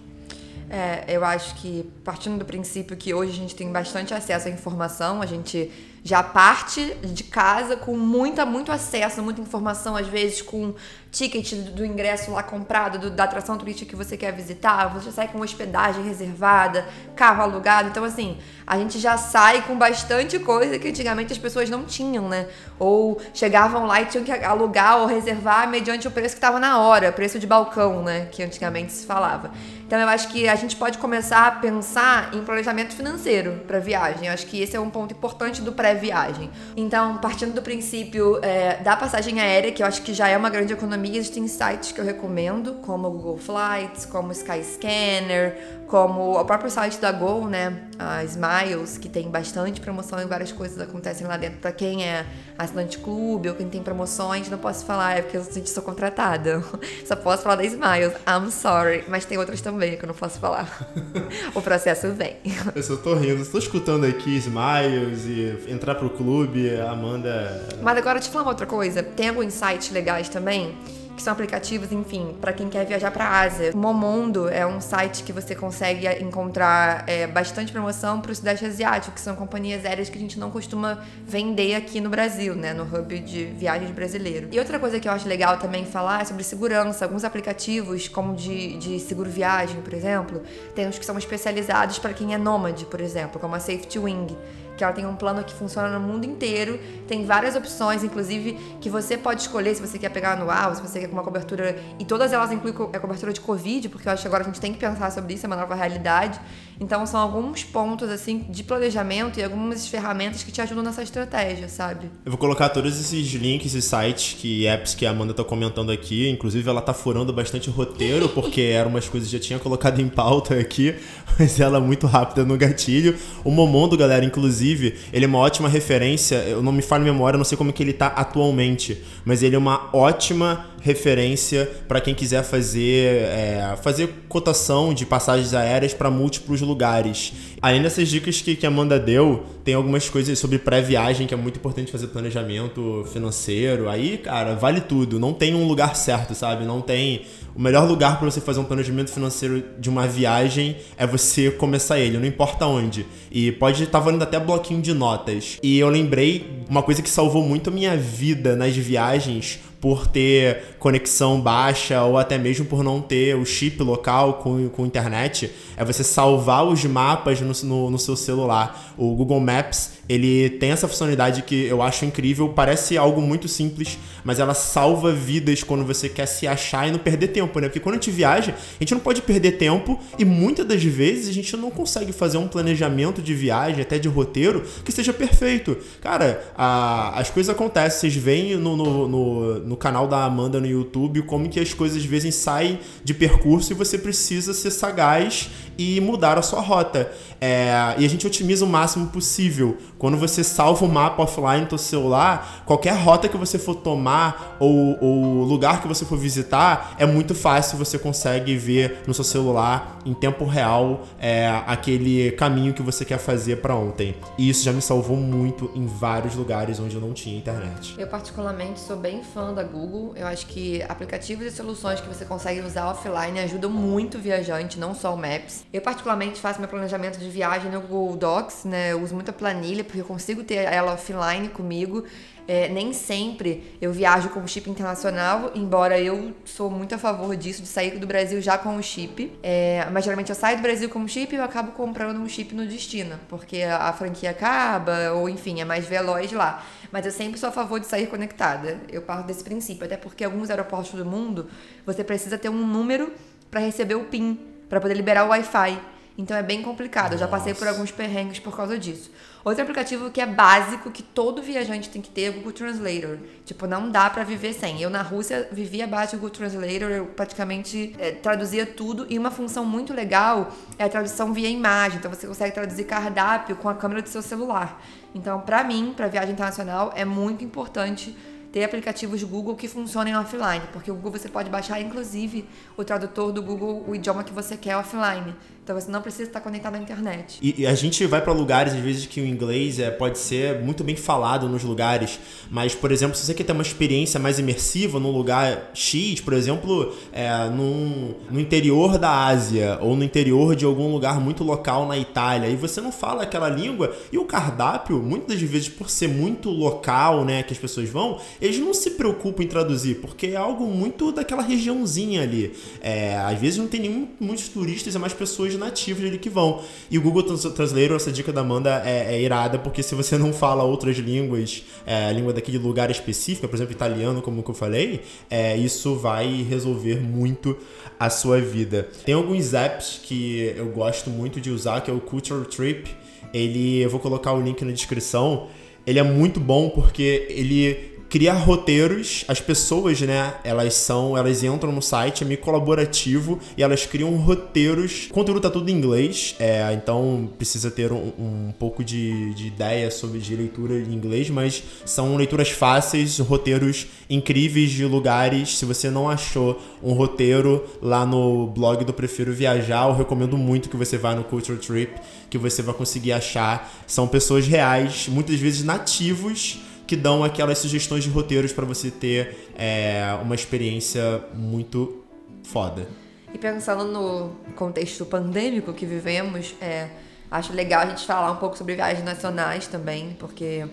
É, 0.72 1.04
eu 1.08 1.24
acho 1.24 1.56
que 1.56 1.90
partindo 2.04 2.38
do 2.38 2.44
princípio 2.44 2.96
que 2.96 3.12
hoje 3.12 3.32
a 3.32 3.34
gente 3.34 3.56
tem 3.56 3.72
bastante 3.72 4.14
acesso 4.14 4.46
à 4.46 4.50
informação, 4.52 5.20
a 5.20 5.26
gente 5.26 5.68
já 6.02 6.22
parte 6.22 6.94
de 7.02 7.24
casa 7.24 7.76
com 7.76 7.96
muita, 7.96 8.46
muito 8.46 8.72
acesso, 8.72 9.22
muita 9.22 9.40
informação, 9.40 9.96
às 9.96 10.06
vezes 10.06 10.40
com 10.40 10.74
ticket 11.10 11.52
do 11.72 11.84
ingresso 11.84 12.30
lá 12.30 12.42
comprado, 12.42 12.98
do, 12.98 13.10
da 13.10 13.24
atração 13.24 13.58
turística 13.58 13.90
que 13.90 13.96
você 13.96 14.16
quer 14.16 14.32
visitar, 14.32 14.86
você 14.88 15.10
sai 15.10 15.28
com 15.28 15.40
hospedagem 15.40 16.04
reservada, 16.04 16.86
carro 17.16 17.42
alugado. 17.42 17.88
Então, 17.88 18.04
assim, 18.04 18.38
a 18.66 18.78
gente 18.78 18.98
já 18.98 19.18
sai 19.18 19.62
com 19.62 19.76
bastante 19.76 20.38
coisa 20.38 20.78
que 20.78 20.88
antigamente 20.88 21.32
as 21.32 21.38
pessoas 21.38 21.68
não 21.68 21.84
tinham, 21.84 22.28
né? 22.28 22.46
Ou 22.78 23.20
chegavam 23.34 23.86
lá 23.86 24.00
e 24.00 24.06
tinham 24.06 24.24
que 24.24 24.32
alugar 24.32 24.98
ou 24.98 25.06
reservar 25.06 25.68
mediante 25.68 26.06
o 26.06 26.10
preço 26.10 26.36
que 26.36 26.38
estava 26.38 26.60
na 26.60 26.78
hora, 26.78 27.10
preço 27.12 27.38
de 27.38 27.46
balcão, 27.46 28.02
né? 28.02 28.28
Que 28.30 28.42
antigamente 28.42 28.92
se 28.92 29.04
falava. 29.04 29.50
Então, 29.90 29.98
eu 29.98 30.08
acho 30.08 30.28
que 30.28 30.48
a 30.48 30.54
gente 30.54 30.76
pode 30.76 30.98
começar 30.98 31.48
a 31.48 31.50
pensar 31.50 32.32
em 32.32 32.44
planejamento 32.44 32.94
financeiro 32.94 33.60
para 33.66 33.80
viagem. 33.80 34.28
Eu 34.28 34.32
acho 34.32 34.46
que 34.46 34.62
esse 34.62 34.76
é 34.76 34.78
um 34.78 34.88
ponto 34.88 35.12
importante 35.12 35.60
do 35.62 35.72
pré-viagem. 35.72 36.48
Então, 36.76 37.18
partindo 37.18 37.52
do 37.54 37.60
princípio 37.60 38.38
é, 38.40 38.76
da 38.76 38.94
passagem 38.94 39.40
aérea, 39.40 39.72
que 39.72 39.82
eu 39.82 39.86
acho 39.88 40.02
que 40.02 40.14
já 40.14 40.28
é 40.28 40.36
uma 40.36 40.48
grande 40.48 40.72
economia 40.72 41.18
existem 41.18 41.48
sites 41.48 41.90
que 41.90 42.00
eu 42.00 42.04
recomendo, 42.04 42.74
como 42.82 43.08
o 43.08 43.10
Google 43.10 43.38
Flights, 43.38 44.04
como 44.04 44.28
o 44.28 44.32
Skyscanner, 44.32 45.80
como 45.88 46.38
o 46.38 46.44
próprio 46.44 46.70
site 46.70 46.98
da 46.98 47.10
Gol, 47.10 47.48
né? 47.48 47.76
A 47.98 48.22
Smiles, 48.22 48.96
que 48.96 49.08
tem 49.08 49.28
bastante 49.28 49.80
promoção 49.80 50.20
e 50.20 50.24
várias 50.24 50.52
coisas 50.52 50.80
acontecem 50.80 51.26
lá 51.26 51.36
dentro 51.36 51.58
para 51.58 51.72
quem 51.72 52.04
é 52.04 52.24
assinante 52.56 52.96
clube 52.96 53.48
ou 53.48 53.56
quem 53.56 53.68
tem 53.68 53.82
promoções. 53.82 54.48
Não 54.48 54.56
posso 54.56 54.84
falar, 54.84 55.18
é 55.18 55.22
porque 55.22 55.36
eu 55.36 55.66
sou 55.66 55.82
contratada. 55.82 56.62
Só 57.04 57.16
posso 57.16 57.42
falar 57.42 57.56
da 57.56 57.64
Smiles. 57.64 58.12
I'm 58.24 58.52
sorry. 58.52 59.04
Mas 59.08 59.24
tem 59.24 59.36
outras 59.36 59.60
também 59.60 59.79
que 59.96 60.04
eu 60.04 60.06
não 60.06 60.14
posso 60.14 60.38
falar. 60.38 60.86
o 61.54 61.62
processo 61.62 62.12
vem. 62.12 62.36
Eu 62.74 62.82
só 62.82 62.96
tô 62.96 63.14
rindo. 63.14 63.42
Estou 63.42 63.60
escutando 63.60 64.04
aqui 64.04 64.36
Smiles 64.36 65.24
e 65.26 65.70
entrar 65.72 65.94
pro 65.94 66.10
clube, 66.10 66.70
Amanda. 66.80 67.66
Mas 67.82 67.96
agora 67.96 68.20
te 68.20 68.28
falar 68.28 68.44
uma 68.44 68.50
outra 68.50 68.66
coisa. 68.66 69.02
Tem 69.02 69.28
alguns 69.28 69.54
sites 69.54 69.90
legais 69.90 70.28
também 70.28 70.76
que 71.20 71.24
são 71.24 71.34
aplicativos, 71.34 71.92
enfim, 71.92 72.34
para 72.40 72.50
quem 72.50 72.68
quer 72.70 72.86
viajar 72.86 73.10
para 73.10 73.26
a 73.26 73.40
Ásia. 73.42 73.72
Momondo 73.74 74.48
é 74.48 74.66
um 74.66 74.80
site 74.80 75.22
que 75.22 75.32
você 75.32 75.54
consegue 75.54 76.08
encontrar 76.22 77.04
é, 77.06 77.26
bastante 77.26 77.70
promoção 77.70 78.22
para 78.22 78.32
o 78.32 78.34
Sudeste 78.34 78.64
Asiático, 78.64 79.14
que 79.14 79.20
são 79.20 79.36
companhias 79.36 79.84
aéreas 79.84 80.08
que 80.08 80.16
a 80.16 80.20
gente 80.20 80.38
não 80.38 80.50
costuma 80.50 81.04
vender 81.26 81.74
aqui 81.74 82.00
no 82.00 82.08
Brasil, 82.08 82.54
né, 82.54 82.72
no 82.72 82.84
hub 82.84 83.18
de 83.18 83.44
viagens 83.44 83.90
brasileiro. 83.90 84.48
E 84.50 84.58
outra 84.58 84.78
coisa 84.78 84.98
que 84.98 85.06
eu 85.06 85.12
acho 85.12 85.28
legal 85.28 85.58
também 85.58 85.84
falar 85.84 86.22
é 86.22 86.24
sobre 86.24 86.42
segurança. 86.42 87.04
Alguns 87.04 87.22
aplicativos, 87.22 88.08
como 88.08 88.34
de, 88.34 88.78
de 88.78 88.98
seguro 88.98 89.28
viagem, 89.28 89.82
por 89.82 89.92
exemplo, 89.92 90.42
tem 90.74 90.88
uns 90.88 90.98
que 90.98 91.04
são 91.04 91.18
especializados 91.18 91.98
para 91.98 92.14
quem 92.14 92.32
é 92.32 92.38
nômade, 92.38 92.86
por 92.86 93.00
exemplo, 93.00 93.38
como 93.38 93.54
a 93.54 93.60
Safety 93.60 93.98
Wing 93.98 94.34
que 94.80 94.84
ela 94.84 94.94
tem 94.94 95.04
um 95.04 95.14
plano 95.14 95.44
que 95.44 95.52
funciona 95.52 95.90
no 95.90 96.00
mundo 96.00 96.24
inteiro, 96.24 96.80
tem 97.06 97.26
várias 97.26 97.54
opções, 97.54 98.02
inclusive 98.02 98.58
que 98.80 98.88
você 98.88 99.18
pode 99.18 99.42
escolher 99.42 99.74
se 99.74 99.80
você 99.82 99.98
quer 99.98 100.08
pegar 100.08 100.32
anual, 100.32 100.74
se 100.74 100.80
você 100.80 101.00
quer 101.00 101.10
uma 101.10 101.22
cobertura, 101.22 101.78
e 101.98 102.04
todas 102.06 102.32
elas 102.32 102.50
incluem 102.50 102.74
a 102.94 102.98
cobertura 102.98 103.30
de 103.30 103.42
Covid, 103.42 103.90
porque 103.90 104.08
eu 104.08 104.12
acho 104.12 104.22
que 104.22 104.28
agora 104.28 104.42
a 104.42 104.46
gente 104.46 104.58
tem 104.58 104.72
que 104.72 104.78
pensar 104.78 105.12
sobre 105.12 105.34
isso, 105.34 105.44
é 105.44 105.48
uma 105.48 105.56
nova 105.56 105.74
realidade. 105.74 106.40
Então 106.80 107.04
são 107.04 107.20
alguns 107.20 107.62
pontos 107.62 108.08
assim 108.08 108.46
de 108.48 108.64
planejamento 108.64 109.38
e 109.38 109.44
algumas 109.44 109.86
ferramentas 109.86 110.42
que 110.42 110.50
te 110.50 110.62
ajudam 110.62 110.82
nessa 110.82 111.02
estratégia, 111.02 111.68
sabe? 111.68 112.10
Eu 112.24 112.32
vou 112.32 112.38
colocar 112.38 112.70
todos 112.70 112.98
esses 112.98 113.34
links 113.34 113.74
e 113.74 113.82
sites 113.82 114.32
que 114.40 114.66
apps 114.66 114.94
que 114.94 115.04
a 115.04 115.10
Amanda 115.10 115.34
tá 115.34 115.44
comentando 115.44 115.92
aqui, 115.92 116.26
inclusive 116.30 116.66
ela 116.70 116.80
tá 116.80 116.94
furando 116.94 117.34
bastante 117.34 117.68
roteiro 117.68 118.30
porque 118.30 118.62
eram 118.62 118.88
umas 118.88 119.06
coisas 119.06 119.28
que 119.28 119.36
já 119.36 119.42
tinha 119.42 119.58
colocado 119.58 120.00
em 120.00 120.08
pauta 120.08 120.54
aqui, 120.54 120.94
mas 121.38 121.60
ela 121.60 121.76
é 121.76 121.80
muito 121.82 122.06
rápida 122.06 122.46
no 122.46 122.56
gatilho. 122.56 123.14
O 123.44 123.50
Momondo, 123.50 123.94
galera, 123.94 124.24
inclusive, 124.24 124.69
ele 125.12 125.24
é 125.24 125.28
uma 125.28 125.38
ótima 125.38 125.68
referência, 125.68 126.36
eu 126.36 126.62
não 126.62 126.72
me 126.72 126.82
falo 126.82 127.02
em 127.02 127.06
memória, 127.06 127.36
não 127.36 127.44
sei 127.44 127.56
como 127.56 127.70
é 127.70 127.72
que 127.72 127.82
ele 127.82 127.92
tá 127.92 128.08
atualmente, 128.08 129.02
mas 129.24 129.42
ele 129.42 129.54
é 129.54 129.58
uma 129.58 129.88
ótima 129.92 130.66
referência 130.80 131.70
para 131.86 132.00
quem 132.00 132.14
quiser 132.14 132.42
fazer, 132.42 133.22
é, 133.24 133.74
fazer 133.82 134.08
cotação 134.28 134.92
de 134.94 135.04
passagens 135.04 135.54
aéreas 135.54 135.94
para 135.94 136.10
múltiplos 136.10 136.60
lugares. 136.60 137.32
Além 137.62 137.82
dessas 137.82 138.08
dicas 138.08 138.40
que, 138.40 138.56
que 138.56 138.66
a 138.66 138.70
Amanda 138.70 138.98
deu, 138.98 139.44
tem 139.64 139.74
algumas 139.74 140.08
coisas 140.08 140.38
sobre 140.38 140.58
pré-viagem 140.58 141.26
que 141.26 141.34
é 141.34 141.36
muito 141.36 141.58
importante 141.58 141.92
fazer 141.92 142.06
planejamento 142.06 143.06
financeiro. 143.12 143.88
Aí, 143.88 144.18
cara, 144.18 144.54
vale 144.54 144.80
tudo. 144.80 145.20
Não 145.20 145.32
tem 145.32 145.54
um 145.54 145.66
lugar 145.66 145.94
certo, 145.94 146.34
sabe? 146.34 146.64
Não 146.64 146.80
tem. 146.80 147.22
O 147.54 147.60
melhor 147.60 147.86
lugar 147.86 148.18
para 148.18 148.30
você 148.30 148.40
fazer 148.40 148.60
um 148.60 148.64
planejamento 148.64 149.10
financeiro 149.10 149.62
de 149.78 149.90
uma 149.90 150.06
viagem 150.06 150.76
é 150.96 151.06
você 151.06 151.50
começar 151.50 151.98
ele, 151.98 152.16
não 152.16 152.26
importa 152.26 152.64
onde. 152.64 153.04
E 153.30 153.52
pode 153.52 153.82
estar 153.82 153.98
valendo 153.98 154.22
até 154.22 154.40
bloquinho 154.40 154.80
de 154.80 154.94
notas. 154.94 155.58
E 155.62 155.78
eu 155.78 155.88
lembrei 155.88 156.64
uma 156.68 156.82
coisa 156.82 157.02
que 157.02 157.10
salvou 157.10 157.42
muito 157.42 157.68
a 157.68 157.72
minha 157.72 157.96
vida 157.96 158.56
nas 158.56 158.74
viagens 158.74 159.60
por 159.80 160.06
ter 160.06 160.76
conexão 160.78 161.40
baixa 161.40 162.02
ou 162.02 162.18
até 162.18 162.36
mesmo 162.36 162.66
por 162.66 162.84
não 162.84 163.00
ter 163.00 163.34
o 163.34 163.46
chip 163.46 163.82
local 163.82 164.34
com, 164.34 164.68
com 164.68 164.84
internet, 164.84 165.50
é 165.76 165.84
você 165.84 166.04
salvar 166.04 166.64
os 166.66 166.84
mapas 166.84 167.40
no, 167.40 167.52
no, 167.66 167.90
no 167.90 167.98
seu 167.98 168.14
celular. 168.14 168.94
O 168.98 169.14
Google 169.14 169.40
Maps 169.40 169.99
ele 170.10 170.50
tem 170.50 170.72
essa 170.72 170.88
funcionalidade 170.88 171.42
que 171.42 171.66
eu 171.66 171.80
acho 171.80 172.04
incrível, 172.04 172.48
parece 172.48 172.98
algo 172.98 173.22
muito 173.22 173.46
simples, 173.46 173.96
mas 174.24 174.40
ela 174.40 174.54
salva 174.54 175.12
vidas 175.12 175.62
quando 175.62 175.84
você 175.84 176.08
quer 176.08 176.26
se 176.26 176.48
achar 176.48 176.88
e 176.88 176.90
não 176.90 176.98
perder 176.98 177.28
tempo, 177.28 177.60
né? 177.60 177.68
Porque 177.68 177.78
quando 177.78 177.94
a 177.94 177.98
gente 177.98 178.10
viaja, 178.10 178.52
a 178.52 178.82
gente 178.82 178.92
não 178.92 179.00
pode 179.00 179.22
perder 179.22 179.52
tempo 179.52 180.00
e 180.18 180.24
muitas 180.24 180.66
das 180.66 180.82
vezes 180.82 181.28
a 181.28 181.32
gente 181.32 181.56
não 181.56 181.70
consegue 181.70 182.12
fazer 182.12 182.38
um 182.38 182.48
planejamento 182.48 183.22
de 183.22 183.32
viagem, 183.32 183.82
até 183.82 184.00
de 184.00 184.08
roteiro, 184.08 184.64
que 184.84 184.90
seja 184.90 185.12
perfeito. 185.12 185.78
Cara, 186.00 186.42
a, 186.56 187.16
as 187.16 187.30
coisas 187.30 187.54
acontecem, 187.54 188.00
vocês 188.00 188.16
veem 188.16 188.56
no, 188.56 188.76
no, 188.76 189.06
no, 189.06 189.58
no, 189.60 189.76
canal 189.76 190.08
da 190.08 190.24
Amanda 190.24 190.58
no 190.58 190.66
YouTube 190.66 191.22
como 191.22 191.48
que 191.48 191.60
as 191.60 191.72
coisas 191.72 191.98
às 191.98 192.04
vezes 192.04 192.34
saem 192.34 192.80
de 193.04 193.14
percurso 193.14 193.72
e 193.72 193.76
você 193.76 193.96
precisa 193.96 194.52
ser 194.52 194.72
sagaz 194.72 195.50
e 195.78 196.00
mudar 196.00 196.36
a 196.36 196.42
sua 196.42 196.60
rota. 196.60 197.12
É, 197.40 197.94
e 197.96 198.04
a 198.04 198.08
gente 198.08 198.26
otimiza 198.26 198.64
o 198.64 198.68
máximo 198.68 199.06
possível. 199.06 199.78
Quando 200.00 200.16
você 200.16 200.42
salva 200.42 200.86
o 200.86 200.88
mapa 200.88 201.22
offline 201.22 201.68
no 201.70 201.78
seu 201.78 202.00
celular, 202.00 202.62
qualquer 202.64 202.94
rota 202.94 203.28
que 203.28 203.36
você 203.36 203.58
for 203.58 203.74
tomar 203.74 204.56
ou, 204.58 204.96
ou 204.98 205.44
lugar 205.44 205.82
que 205.82 205.86
você 205.86 206.06
for 206.06 206.16
visitar, 206.16 206.94
é 206.98 207.04
muito 207.04 207.34
fácil, 207.34 207.76
você 207.76 207.98
consegue 207.98 208.56
ver 208.56 209.02
no 209.06 209.12
seu 209.12 209.22
celular 209.22 209.98
em 210.06 210.14
tempo 210.14 210.46
real 210.46 211.02
é, 211.18 211.48
aquele 211.66 212.30
caminho 212.32 212.72
que 212.72 212.80
você 212.80 213.04
quer 213.04 213.18
fazer 213.18 213.56
para 213.56 213.74
ontem. 213.74 214.16
E 214.38 214.48
isso 214.48 214.64
já 214.64 214.72
me 214.72 214.80
salvou 214.80 215.18
muito 215.18 215.70
em 215.74 215.84
vários 215.84 216.34
lugares 216.34 216.80
onde 216.80 216.94
eu 216.94 217.00
não 217.00 217.12
tinha 217.12 217.36
internet. 217.36 217.94
Eu 217.98 218.06
particularmente 218.06 218.80
sou 218.80 218.96
bem 218.96 219.22
fã 219.22 219.52
da 219.52 219.62
Google. 219.62 220.14
Eu 220.16 220.26
acho 220.26 220.46
que 220.46 220.82
aplicativos 220.88 221.44
e 221.44 221.50
soluções 221.50 222.00
que 222.00 222.08
você 222.08 222.24
consegue 222.24 222.62
usar 222.62 222.90
offline 222.90 223.38
ajudam 223.40 223.70
muito 223.70 224.16
o 224.16 224.20
viajante, 224.20 224.78
não 224.78 224.94
só 224.94 225.12
o 225.12 225.18
Maps. 225.18 225.66
Eu 225.70 225.82
particularmente 225.82 226.40
faço 226.40 226.58
meu 226.58 226.68
planejamento 226.68 227.18
de 227.18 227.28
viagem 227.28 227.70
no 227.70 227.82
Google 227.82 228.16
Docs, 228.16 228.64
né? 228.64 228.92
Eu 228.92 229.02
uso 229.02 229.14
muita 229.14 229.30
planilha 229.30 229.84
porque 229.90 230.00
eu 230.00 230.06
consigo 230.06 230.44
ter 230.44 230.54
ela 230.54 230.94
offline 230.94 231.48
comigo. 231.48 232.04
É, 232.48 232.68
nem 232.68 232.92
sempre 232.92 233.76
eu 233.80 233.92
viajo 233.92 234.30
com 234.30 234.44
chip 234.44 234.68
internacional, 234.68 235.52
embora 235.54 236.00
eu 236.00 236.34
sou 236.44 236.68
muito 236.68 236.94
a 236.94 236.98
favor 236.98 237.36
disso, 237.36 237.62
de 237.62 237.68
sair 237.68 237.96
do 237.98 238.06
Brasil 238.08 238.40
já 238.40 238.58
com 238.58 238.76
o 238.76 238.82
chip. 238.82 239.32
É, 239.42 239.86
mas 239.92 240.04
geralmente 240.04 240.30
eu 240.30 240.34
saio 240.34 240.56
do 240.56 240.62
Brasil 240.62 240.88
com 240.88 241.00
o 241.04 241.08
chip 241.08 241.32
e 241.32 241.38
eu 241.38 241.44
acabo 241.44 241.72
comprando 241.72 242.18
um 242.18 242.28
chip 242.28 242.52
no 242.54 242.66
destino, 242.66 243.20
porque 243.28 243.62
a 243.62 243.92
franquia 243.92 244.30
acaba, 244.30 245.12
ou 245.12 245.28
enfim, 245.28 245.60
é 245.60 245.64
mais 245.64 245.86
veloz 245.86 246.32
lá. 246.32 246.64
Mas 246.90 247.06
eu 247.06 247.12
sempre 247.12 247.38
sou 247.38 247.50
a 247.50 247.52
favor 247.52 247.78
de 247.78 247.86
sair 247.86 248.08
conectada. 248.08 248.80
Eu 248.88 249.02
parto 249.02 249.26
desse 249.26 249.44
princípio, 249.44 249.84
até 249.84 249.96
porque 249.96 250.24
alguns 250.24 250.50
aeroportos 250.50 250.92
do 250.92 251.04
mundo 251.04 251.48
você 251.86 252.02
precisa 252.02 252.36
ter 252.36 252.48
um 252.48 252.66
número 252.66 253.12
para 253.48 253.60
receber 253.60 253.94
o 253.94 254.04
PIN, 254.04 254.38
para 254.68 254.80
poder 254.80 254.94
liberar 254.94 255.24
o 255.24 255.28
Wi-Fi. 255.28 255.78
Então 256.18 256.36
é 256.36 256.42
bem 256.42 256.62
complicado. 256.62 257.12
Eu 257.12 257.18
já 257.18 257.28
passei 257.28 257.54
por 257.54 257.68
alguns 257.68 257.90
perrengues 257.90 258.38
por 258.38 258.56
causa 258.56 258.78
disso. 258.78 259.10
Outro 259.42 259.62
aplicativo 259.62 260.10
que 260.10 260.20
é 260.20 260.26
básico, 260.26 260.90
que 260.90 261.02
todo 261.02 261.40
viajante 261.40 261.88
tem 261.88 262.02
que 262.02 262.10
ter, 262.10 262.22
é 262.24 262.30
o 262.30 262.34
Google 262.34 262.52
Translator. 262.52 263.18
Tipo, 263.44 263.66
não 263.66 263.90
dá 263.90 264.10
para 264.10 264.22
viver 264.22 264.52
sem. 264.52 264.82
Eu 264.82 264.90
na 264.90 265.00
Rússia 265.00 265.48
vivia 265.50 265.84
abaixo 265.84 266.12
do 266.12 266.20
Google 266.20 266.36
Translator, 266.36 266.90
eu 266.90 267.06
praticamente 267.06 267.96
é, 267.98 268.12
traduzia 268.12 268.66
tudo. 268.66 269.06
E 269.08 269.18
uma 269.18 269.30
função 269.30 269.64
muito 269.64 269.94
legal 269.94 270.52
é 270.78 270.84
a 270.84 270.88
tradução 270.88 271.32
via 271.32 271.48
imagem. 271.48 271.98
Então 271.98 272.10
você 272.10 272.26
consegue 272.26 272.54
traduzir 272.54 272.84
cardápio 272.84 273.56
com 273.56 273.68
a 273.68 273.74
câmera 273.74 274.02
do 274.02 274.08
seu 274.10 274.20
celular. 274.20 274.82
Então, 275.14 275.40
para 275.40 275.64
mim, 275.64 275.94
para 275.96 276.06
viagem 276.06 276.32
internacional, 276.32 276.92
é 276.94 277.04
muito 277.04 277.42
importante 277.42 278.14
ter 278.52 278.64
aplicativos 278.64 279.22
Google 279.22 279.54
que 279.54 279.68
funcionem 279.68 280.16
offline, 280.16 280.62
porque 280.72 280.90
o 280.90 280.94
Google 280.94 281.12
você 281.12 281.28
pode 281.28 281.48
baixar 281.48 281.80
inclusive 281.80 282.48
o 282.76 282.84
tradutor 282.84 283.32
do 283.32 283.42
Google, 283.42 283.84
o 283.86 283.94
idioma 283.94 284.24
que 284.24 284.32
você 284.32 284.56
quer 284.56 284.76
offline. 284.76 285.34
Então 285.70 285.80
você 285.80 285.88
não 285.88 286.02
precisa 286.02 286.24
estar 286.24 286.40
conectado 286.40 286.74
à 286.74 286.78
internet. 286.78 287.38
E, 287.40 287.62
e 287.62 287.64
a 287.64 287.76
gente 287.76 288.04
vai 288.04 288.20
para 288.20 288.32
lugares, 288.32 288.72
às 288.72 288.80
vezes, 288.80 289.06
que 289.06 289.20
o 289.20 289.24
inglês 289.24 289.78
é, 289.78 289.88
pode 289.88 290.18
ser 290.18 290.58
muito 290.62 290.82
bem 290.82 290.96
falado 290.96 291.48
nos 291.48 291.62
lugares. 291.62 292.18
Mas, 292.50 292.74
por 292.74 292.90
exemplo, 292.90 293.16
se 293.16 293.24
você 293.24 293.32
quer 293.32 293.44
ter 293.44 293.52
uma 293.52 293.62
experiência 293.62 294.18
mais 294.18 294.40
imersiva 294.40 294.98
num 294.98 295.12
lugar 295.12 295.70
X, 295.72 296.20
por 296.20 296.32
exemplo, 296.32 296.92
é, 297.12 297.48
num, 297.50 298.16
no 298.28 298.40
interior 298.40 298.98
da 298.98 299.26
Ásia 299.26 299.78
ou 299.80 299.94
no 299.94 300.02
interior 300.02 300.56
de 300.56 300.64
algum 300.64 300.90
lugar 300.90 301.20
muito 301.20 301.44
local 301.44 301.86
na 301.86 301.96
Itália, 301.96 302.48
e 302.48 302.56
você 302.56 302.80
não 302.80 302.90
fala 302.90 303.22
aquela 303.22 303.48
língua, 303.48 303.94
e 304.10 304.18
o 304.18 304.24
cardápio, 304.24 305.00
muitas 305.00 305.40
das 305.40 305.48
vezes, 305.48 305.68
por 305.68 305.88
ser 305.88 306.08
muito 306.08 306.50
local, 306.50 307.24
né, 307.24 307.44
que 307.44 307.52
as 307.52 307.58
pessoas 307.60 307.88
vão, 307.88 308.18
eles 308.40 308.58
não 308.58 308.74
se 308.74 308.90
preocupam 308.90 309.44
em 309.44 309.46
traduzir, 309.46 310.00
porque 310.00 310.28
é 310.28 310.36
algo 310.36 310.66
muito 310.66 311.12
daquela 311.12 311.42
regiãozinha 311.42 312.22
ali. 312.22 312.54
É, 312.80 313.16
às 313.18 313.38
vezes 313.38 313.56
não 313.56 313.68
tem 313.68 313.82
nenhum, 313.82 314.08
muitos 314.18 314.48
turistas, 314.48 314.96
é 314.96 314.98
mais 314.98 315.12
pessoas 315.12 315.59
nativos 315.60 316.04
ali 316.04 316.18
que 316.18 316.28
vão. 316.28 316.62
E 316.90 316.98
o 316.98 317.02
Google 317.02 317.22
Translator, 317.22 317.96
essa 317.96 318.10
dica 318.10 318.32
da 318.32 318.40
Amanda 318.40 318.82
é, 318.84 319.14
é 319.14 319.22
irada, 319.22 319.58
porque 319.58 319.82
se 319.82 319.94
você 319.94 320.18
não 320.18 320.32
fala 320.32 320.64
outras 320.64 320.96
línguas, 320.96 321.62
é, 321.86 322.06
a 322.06 322.12
língua 322.12 322.32
daquele 322.32 322.58
lugar 322.58 322.90
específico, 322.90 323.46
por 323.46 323.54
exemplo, 323.54 323.72
italiano, 323.72 324.20
como 324.20 324.42
eu 324.46 324.54
falei, 324.54 325.02
é, 325.30 325.56
isso 325.56 325.94
vai 325.94 326.42
resolver 326.42 327.00
muito 327.00 327.56
a 327.98 328.10
sua 328.10 328.40
vida. 328.40 328.88
Tem 329.04 329.14
alguns 329.14 329.54
apps 329.54 330.00
que 330.02 330.52
eu 330.56 330.66
gosto 330.70 331.10
muito 331.10 331.40
de 331.40 331.50
usar, 331.50 331.82
que 331.82 331.90
é 331.90 331.94
o 331.94 332.00
Culture 332.00 332.46
Trip. 332.46 332.90
Ele, 333.32 333.78
eu 333.78 333.90
vou 333.90 334.00
colocar 334.00 334.32
o 334.32 334.40
link 334.40 334.64
na 334.64 334.72
descrição. 334.72 335.48
Ele 335.86 335.98
é 335.98 336.02
muito 336.02 336.40
bom 336.40 336.70
porque 336.70 337.26
ele 337.28 337.99
criar 338.10 338.34
roteiros, 338.34 339.24
as 339.28 339.40
pessoas, 339.40 340.00
né, 340.00 340.34
elas 340.42 340.74
são, 340.74 341.16
elas 341.16 341.44
entram 341.44 341.70
no 341.70 341.80
site, 341.80 342.24
é 342.24 342.26
meio 342.26 342.40
colaborativo 342.40 343.38
e 343.56 343.62
elas 343.62 343.86
criam 343.86 344.16
roteiros. 344.16 345.06
O 345.08 345.14
conteúdo 345.14 345.40
tá 345.40 345.48
tudo 345.48 345.70
em 345.70 345.74
inglês, 345.74 346.34
é, 346.40 346.72
então 346.72 347.30
precisa 347.38 347.70
ter 347.70 347.92
um, 347.92 348.12
um 348.18 348.52
pouco 348.58 348.82
de, 348.82 349.32
de, 349.34 349.46
ideia 349.46 349.92
sobre 349.92 350.18
de 350.18 350.34
leitura 350.34 350.74
em 350.74 350.92
inglês, 350.92 351.30
mas 351.30 351.62
são 351.86 352.16
leituras 352.16 352.50
fáceis, 352.50 353.16
roteiros 353.20 353.86
incríveis 354.10 354.72
de 354.72 354.84
lugares. 354.84 355.56
Se 355.56 355.64
você 355.64 355.88
não 355.88 356.10
achou 356.10 356.60
um 356.82 356.92
roteiro 356.94 357.64
lá 357.80 358.04
no 358.04 358.48
blog 358.48 358.84
do 358.84 358.92
Prefiro 358.92 359.32
Viajar, 359.32 359.88
eu 359.88 359.94
recomendo 359.94 360.36
muito 360.36 360.68
que 360.68 360.76
você 360.76 360.98
vá 360.98 361.14
no 361.14 361.22
Culture 361.22 361.58
Trip, 361.58 362.00
que 362.28 362.38
você 362.38 362.60
vai 362.60 362.74
conseguir 362.74 363.12
achar. 363.12 363.72
São 363.86 364.08
pessoas 364.08 364.48
reais, 364.48 365.06
muitas 365.06 365.38
vezes 365.38 365.62
nativos 365.62 366.58
que 366.90 366.96
dão 366.96 367.22
aquelas 367.22 367.58
sugestões 367.58 368.02
de 368.02 368.10
roteiros 368.10 368.52
para 368.52 368.66
você 368.66 368.90
ter 368.90 369.52
é, 369.56 370.18
uma 370.20 370.34
experiência 370.34 371.22
muito 371.32 372.02
foda. 372.42 372.88
E 373.32 373.38
pensando 373.38 373.84
no 373.84 374.32
contexto 374.56 375.06
pandêmico 375.06 375.72
que 375.72 375.86
vivemos, 375.86 376.52
é, 376.60 376.88
acho 377.30 377.52
legal 377.52 377.82
a 377.82 377.86
gente 377.86 378.04
falar 378.04 378.32
um 378.32 378.38
pouco 378.38 378.58
sobre 378.58 378.74
viagens 378.74 379.04
nacionais 379.04 379.68
também, 379.68 380.16
porque 380.18 380.66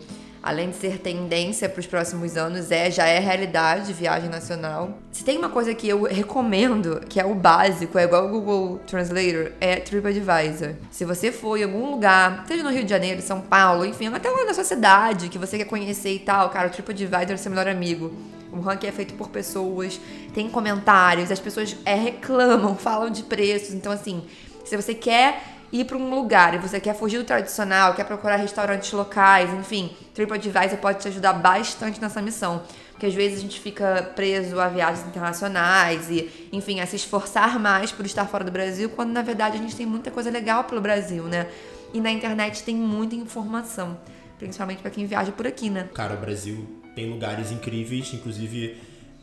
além 0.47 0.69
de 0.69 0.77
ser 0.77 0.99
tendência 0.99 1.67
para 1.67 1.81
os 1.81 1.85
próximos 1.85 2.37
anos, 2.37 2.71
é 2.71 2.89
já 2.89 3.05
é 3.05 3.19
realidade 3.19 3.91
viagem 3.91 4.29
nacional. 4.29 4.97
Se 5.11 5.21
tem 5.21 5.37
uma 5.37 5.49
coisa 5.49 5.75
que 5.75 5.89
eu 5.89 6.03
recomendo, 6.03 7.01
que 7.09 7.19
é 7.19 7.25
o 7.25 7.35
básico, 7.35 7.97
é 7.99 8.05
igual 8.05 8.27
o 8.27 8.29
Google 8.29 8.79
Translator, 8.87 9.51
é 9.59 9.75
TripAdvisor. 9.75 10.75
Se 10.89 11.03
você 11.03 11.33
for 11.33 11.57
em 11.57 11.63
algum 11.63 11.91
lugar, 11.91 12.45
seja 12.47 12.63
no 12.63 12.69
Rio 12.69 12.85
de 12.85 12.89
Janeiro, 12.89 13.21
São 13.21 13.41
Paulo, 13.41 13.85
enfim, 13.85 14.07
até 14.07 14.29
lá 14.29 14.45
na 14.45 14.53
sua 14.53 14.63
cidade, 14.63 15.27
que 15.27 15.37
você 15.37 15.57
quer 15.57 15.65
conhecer 15.65 16.13
e 16.13 16.19
tal, 16.19 16.49
cara, 16.49 16.69
o 16.69 16.71
TripAdvisor 16.71 17.31
é 17.31 17.37
seu 17.37 17.51
melhor 17.51 17.67
amigo. 17.67 18.13
O 18.49 18.61
ranking 18.61 18.87
é 18.87 18.91
feito 18.93 19.15
por 19.15 19.27
pessoas, 19.27 19.99
tem 20.33 20.49
comentários, 20.49 21.29
as 21.29 21.41
pessoas 21.41 21.75
é, 21.83 21.95
reclamam, 21.95 22.73
falam 22.77 23.09
de 23.09 23.23
preços. 23.23 23.73
Então, 23.73 23.91
assim, 23.91 24.23
se 24.63 24.77
você 24.77 24.93
quer 24.93 25.56
ir 25.71 25.85
para 25.85 25.97
um 25.97 26.09
lugar 26.09 26.53
e 26.53 26.57
você 26.57 26.79
quer 26.79 26.95
fugir 26.95 27.17
do 27.17 27.23
tradicional, 27.23 27.93
quer 27.93 28.05
procurar 28.05 28.37
restaurantes 28.37 28.91
locais, 28.91 29.53
enfim, 29.53 29.95
TripAdvisor 30.13 30.77
pode 30.77 30.99
te 30.99 31.07
ajudar 31.07 31.33
bastante 31.33 32.01
nessa 32.01 32.21
missão. 32.21 32.63
Porque 32.91 33.05
às 33.05 33.13
vezes 33.13 33.37
a 33.37 33.41
gente 33.41 33.59
fica 33.59 34.11
preso 34.15 34.59
a 34.59 34.67
viagens 34.67 35.05
internacionais 35.05 36.09
e, 36.09 36.49
enfim, 36.51 36.79
a 36.79 36.85
se 36.87 36.95
esforçar 36.95 37.59
mais 37.59 37.91
por 37.91 38.05
estar 38.05 38.25
fora 38.25 38.43
do 38.43 38.51
Brasil, 38.51 38.89
quando 38.89 39.11
na 39.11 39.21
verdade 39.21 39.57
a 39.57 39.59
gente 39.59 39.75
tem 39.75 39.85
muita 39.85 40.09
coisa 40.09 40.31
legal 40.31 40.63
pelo 40.63 40.81
Brasil, 40.81 41.23
né? 41.25 41.47
E 41.93 42.01
na 42.01 42.11
internet 42.11 42.63
tem 42.63 42.75
muita 42.75 43.15
informação, 43.15 43.97
principalmente 44.39 44.81
para 44.81 44.89
quem 44.89 45.05
viaja 45.05 45.31
por 45.31 45.45
aqui, 45.45 45.69
né? 45.69 45.87
Cara, 45.93 46.15
o 46.15 46.17
Brasil 46.17 46.67
tem 46.95 47.07
lugares 47.07 47.51
incríveis, 47.51 48.11
inclusive 48.13 48.75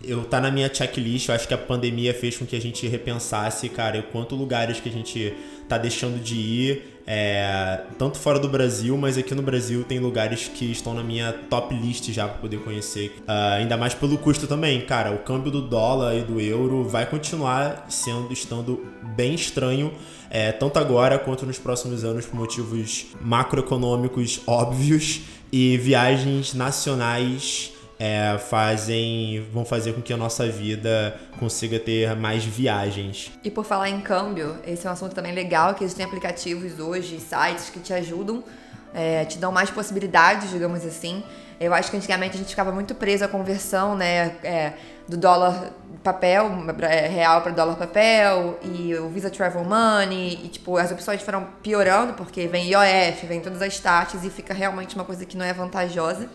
eu 0.09 0.25
tá 0.25 0.41
na 0.41 0.51
minha 0.51 0.73
checklist, 0.73 1.29
eu 1.29 1.35
acho 1.35 1.47
que 1.47 1.55
a 1.55 1.59
pandemia 1.59 2.15
fez 2.15 2.37
com 2.37 2.47
que 2.47 2.57
a 2.57 2.61
gente 2.61 2.87
repensasse, 2.87 3.69
cara, 3.69 4.03
quanto 4.03 4.35
lugares 4.35 4.81
que 4.81 4.89
a 4.89 4.93
gente 4.93 5.35
tá 5.69 5.79
deixando 5.79 6.23
de 6.23 6.35
ir, 6.35 6.95
é, 7.07 7.83
tanto 7.99 8.19
fora 8.19 8.39
do 8.39 8.49
Brasil, 8.49 8.97
mas 8.97 9.19
aqui 9.19 9.35
no 9.35 9.43
Brasil 9.43 9.85
tem 9.85 9.99
lugares 9.99 10.49
que 10.49 10.71
estão 10.71 10.95
na 10.95 11.03
minha 11.03 11.33
top 11.51 11.75
list 11.75 12.11
já 12.11 12.27
para 12.27 12.39
poder 12.39 12.61
conhecer. 12.61 13.17
Uh, 13.21 13.59
ainda 13.59 13.77
mais 13.77 13.95
pelo 13.95 14.17
custo 14.17 14.47
também, 14.47 14.81
cara. 14.81 15.13
O 15.13 15.19
câmbio 15.19 15.51
do 15.51 15.61
dólar 15.61 16.15
e 16.17 16.23
do 16.23 16.41
euro 16.41 16.85
vai 16.85 17.05
continuar 17.05 17.87
sendo 17.91 18.33
estando 18.33 18.87
bem 19.15 19.35
estranho, 19.35 19.93
é, 20.31 20.51
tanto 20.53 20.79
agora 20.79 21.19
quanto 21.19 21.45
nos 21.45 21.59
próximos 21.59 22.05
anos 22.05 22.25
por 22.25 22.37
motivos 22.37 23.07
macroeconômicos 23.21 24.41
óbvios 24.47 25.21
e 25.53 25.77
viagens 25.77 26.55
nacionais 26.55 27.74
é, 28.05 28.37
fazem 28.37 29.47
vão 29.51 29.65
fazer 29.65 29.95
com 29.95 30.03
que 30.03 30.13
a 30.13 30.17
nossa 30.17 30.47
vida 30.47 31.19
consiga 31.39 31.79
ter 31.79 32.15
mais 32.15 32.45
viagens. 32.45 33.33
E 33.43 33.51
por 33.51 33.65
falar 33.65 33.89
em 33.89 33.99
câmbio, 34.03 34.59
esse 34.67 34.87
é 34.87 34.91
um 34.91 34.93
assunto 34.93 35.15
também 35.15 35.33
legal, 35.33 35.75
que 35.75 35.83
existem 35.83 36.05
aplicativos 36.05 36.79
hoje, 36.79 37.19
sites 37.19 37.71
que 37.71 37.81
te 37.81 37.95
ajudam, 37.95 38.45
é, 38.93 39.25
te 39.25 39.39
dão 39.39 39.51
mais 39.51 39.71
possibilidades, 39.71 40.51
digamos 40.51 40.85
assim. 40.85 41.25
Eu 41.59 41.73
acho 41.73 41.91
que 41.91 41.97
antigamente 41.97 42.35
a 42.35 42.39
gente 42.39 42.51
ficava 42.51 42.71
muito 42.71 42.95
preso 42.95 43.25
à 43.25 43.29
conversão, 43.29 43.97
né, 43.97 44.37
é, 44.43 44.75
do 45.09 45.17
dólar 45.17 45.73
papel, 46.03 46.51
é, 46.83 47.09
real 47.09 47.41
para 47.41 47.53
dólar 47.53 47.77
papel, 47.77 48.59
e 48.63 48.95
o 48.97 49.09
Visa 49.09 49.31
Travel 49.31 49.65
Money, 49.65 50.41
e 50.45 50.49
tipo, 50.49 50.77
as 50.77 50.93
opções 50.93 51.23
foram 51.23 51.47
piorando, 51.63 52.13
porque 52.13 52.47
vem 52.49 52.69
IOF, 52.69 53.25
vem 53.27 53.41
todas 53.41 53.63
as 53.63 53.79
taxas, 53.81 54.25
e 54.25 54.29
fica 54.29 54.53
realmente 54.53 54.95
uma 54.95 55.05
coisa 55.05 55.25
que 55.25 55.39
não 55.39 55.47
é 55.47 55.55
vantajosa. 55.55 56.29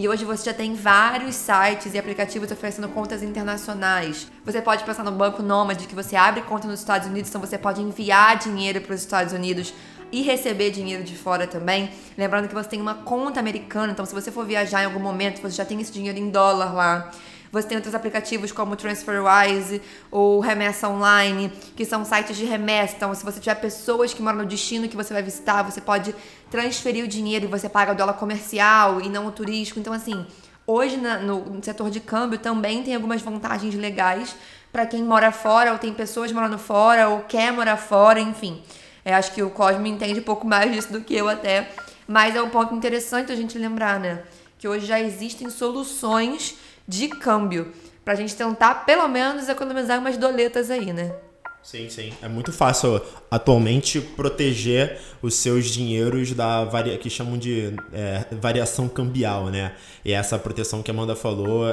E 0.00 0.08
hoje 0.08 0.24
você 0.24 0.46
já 0.46 0.54
tem 0.54 0.74
vários 0.74 1.34
sites 1.34 1.92
e 1.92 1.98
aplicativos 1.98 2.50
oferecendo 2.50 2.88
contas 2.88 3.22
internacionais. 3.22 4.28
Você 4.46 4.62
pode 4.62 4.82
pensar 4.82 5.04
no 5.04 5.12
Banco 5.12 5.42
Nômade, 5.42 5.86
que 5.86 5.94
você 5.94 6.16
abre 6.16 6.40
conta 6.40 6.66
nos 6.66 6.80
Estados 6.80 7.06
Unidos, 7.06 7.28
então 7.28 7.38
você 7.38 7.58
pode 7.58 7.82
enviar 7.82 8.38
dinheiro 8.38 8.80
para 8.80 8.94
os 8.94 9.02
Estados 9.02 9.34
Unidos 9.34 9.74
e 10.10 10.22
receber 10.22 10.70
dinheiro 10.70 11.04
de 11.04 11.14
fora 11.14 11.46
também. 11.46 11.90
Lembrando 12.16 12.48
que 12.48 12.54
você 12.54 12.66
tem 12.66 12.80
uma 12.80 12.94
conta 12.94 13.40
americana, 13.40 13.92
então 13.92 14.06
se 14.06 14.14
você 14.14 14.32
for 14.32 14.46
viajar 14.46 14.80
em 14.80 14.86
algum 14.86 15.00
momento, 15.00 15.42
você 15.42 15.54
já 15.54 15.66
tem 15.66 15.78
esse 15.78 15.92
dinheiro 15.92 16.18
em 16.18 16.30
dólar 16.30 16.72
lá. 16.72 17.10
Você 17.52 17.66
tem 17.66 17.76
outros 17.76 17.94
aplicativos 17.94 18.52
como 18.52 18.76
TransferWise 18.76 19.82
ou 20.10 20.38
Remessa 20.38 20.88
Online, 20.88 21.52
que 21.74 21.84
são 21.84 22.04
sites 22.04 22.36
de 22.36 22.44
remessa. 22.44 22.94
Então, 22.96 23.12
se 23.14 23.24
você 23.24 23.40
tiver 23.40 23.56
pessoas 23.56 24.14
que 24.14 24.22
moram 24.22 24.38
no 24.38 24.46
destino 24.46 24.88
que 24.88 24.96
você 24.96 25.12
vai 25.12 25.22
visitar, 25.22 25.62
você 25.62 25.80
pode 25.80 26.14
transferir 26.50 27.04
o 27.04 27.08
dinheiro 27.08 27.46
e 27.46 27.48
você 27.48 27.68
paga 27.68 27.92
o 27.92 27.94
dólar 27.94 28.14
comercial 28.14 29.00
e 29.00 29.08
não 29.08 29.26
o 29.26 29.32
turístico. 29.32 29.80
Então, 29.80 29.92
assim, 29.92 30.24
hoje 30.64 30.96
na, 30.96 31.18
no 31.18 31.62
setor 31.62 31.90
de 31.90 31.98
câmbio 31.98 32.38
também 32.38 32.84
tem 32.84 32.94
algumas 32.94 33.20
vantagens 33.20 33.74
legais 33.74 34.36
para 34.72 34.86
quem 34.86 35.02
mora 35.02 35.32
fora 35.32 35.72
ou 35.72 35.78
tem 35.78 35.92
pessoas 35.92 36.30
morando 36.30 36.56
fora 36.56 37.08
ou 37.08 37.20
quer 37.20 37.52
morar 37.52 37.76
fora, 37.76 38.20
enfim. 38.20 38.62
Eu 39.04 39.14
acho 39.14 39.32
que 39.32 39.42
o 39.42 39.50
Cosmo 39.50 39.86
entende 39.86 40.20
um 40.20 40.22
pouco 40.22 40.46
mais 40.46 40.72
disso 40.72 40.92
do 40.92 41.00
que 41.00 41.14
eu 41.14 41.28
até. 41.28 41.68
Mas 42.06 42.34
é 42.34 42.42
um 42.42 42.50
ponto 42.50 42.74
interessante 42.74 43.30
a 43.30 43.36
gente 43.36 43.56
lembrar, 43.58 43.98
né? 43.98 44.22
Que 44.60 44.68
hoje 44.68 44.84
já 44.84 45.00
existem 45.00 45.48
soluções 45.48 46.54
de 46.86 47.08
câmbio. 47.08 47.72
Pra 48.04 48.14
gente 48.14 48.36
tentar, 48.36 48.84
pelo 48.84 49.08
menos, 49.08 49.48
economizar 49.48 49.98
umas 49.98 50.18
doletas 50.18 50.70
aí, 50.70 50.92
né? 50.92 51.14
Sim, 51.62 51.88
sim. 51.88 52.12
É 52.20 52.28
muito 52.28 52.52
fácil 52.52 53.00
atualmente 53.30 54.02
proteger 54.02 54.98
os 55.22 55.34
seus 55.34 55.64
dinheiros 55.66 56.32
da 56.32 56.66
varia... 56.66 56.98
que 56.98 57.08
chamam 57.08 57.38
de 57.38 57.74
é, 57.90 58.26
variação 58.32 58.86
cambial, 58.86 59.46
né? 59.46 59.74
E 60.04 60.12
essa 60.12 60.38
proteção 60.38 60.82
que 60.82 60.90
a 60.90 60.94
Amanda 60.94 61.16
falou 61.16 61.66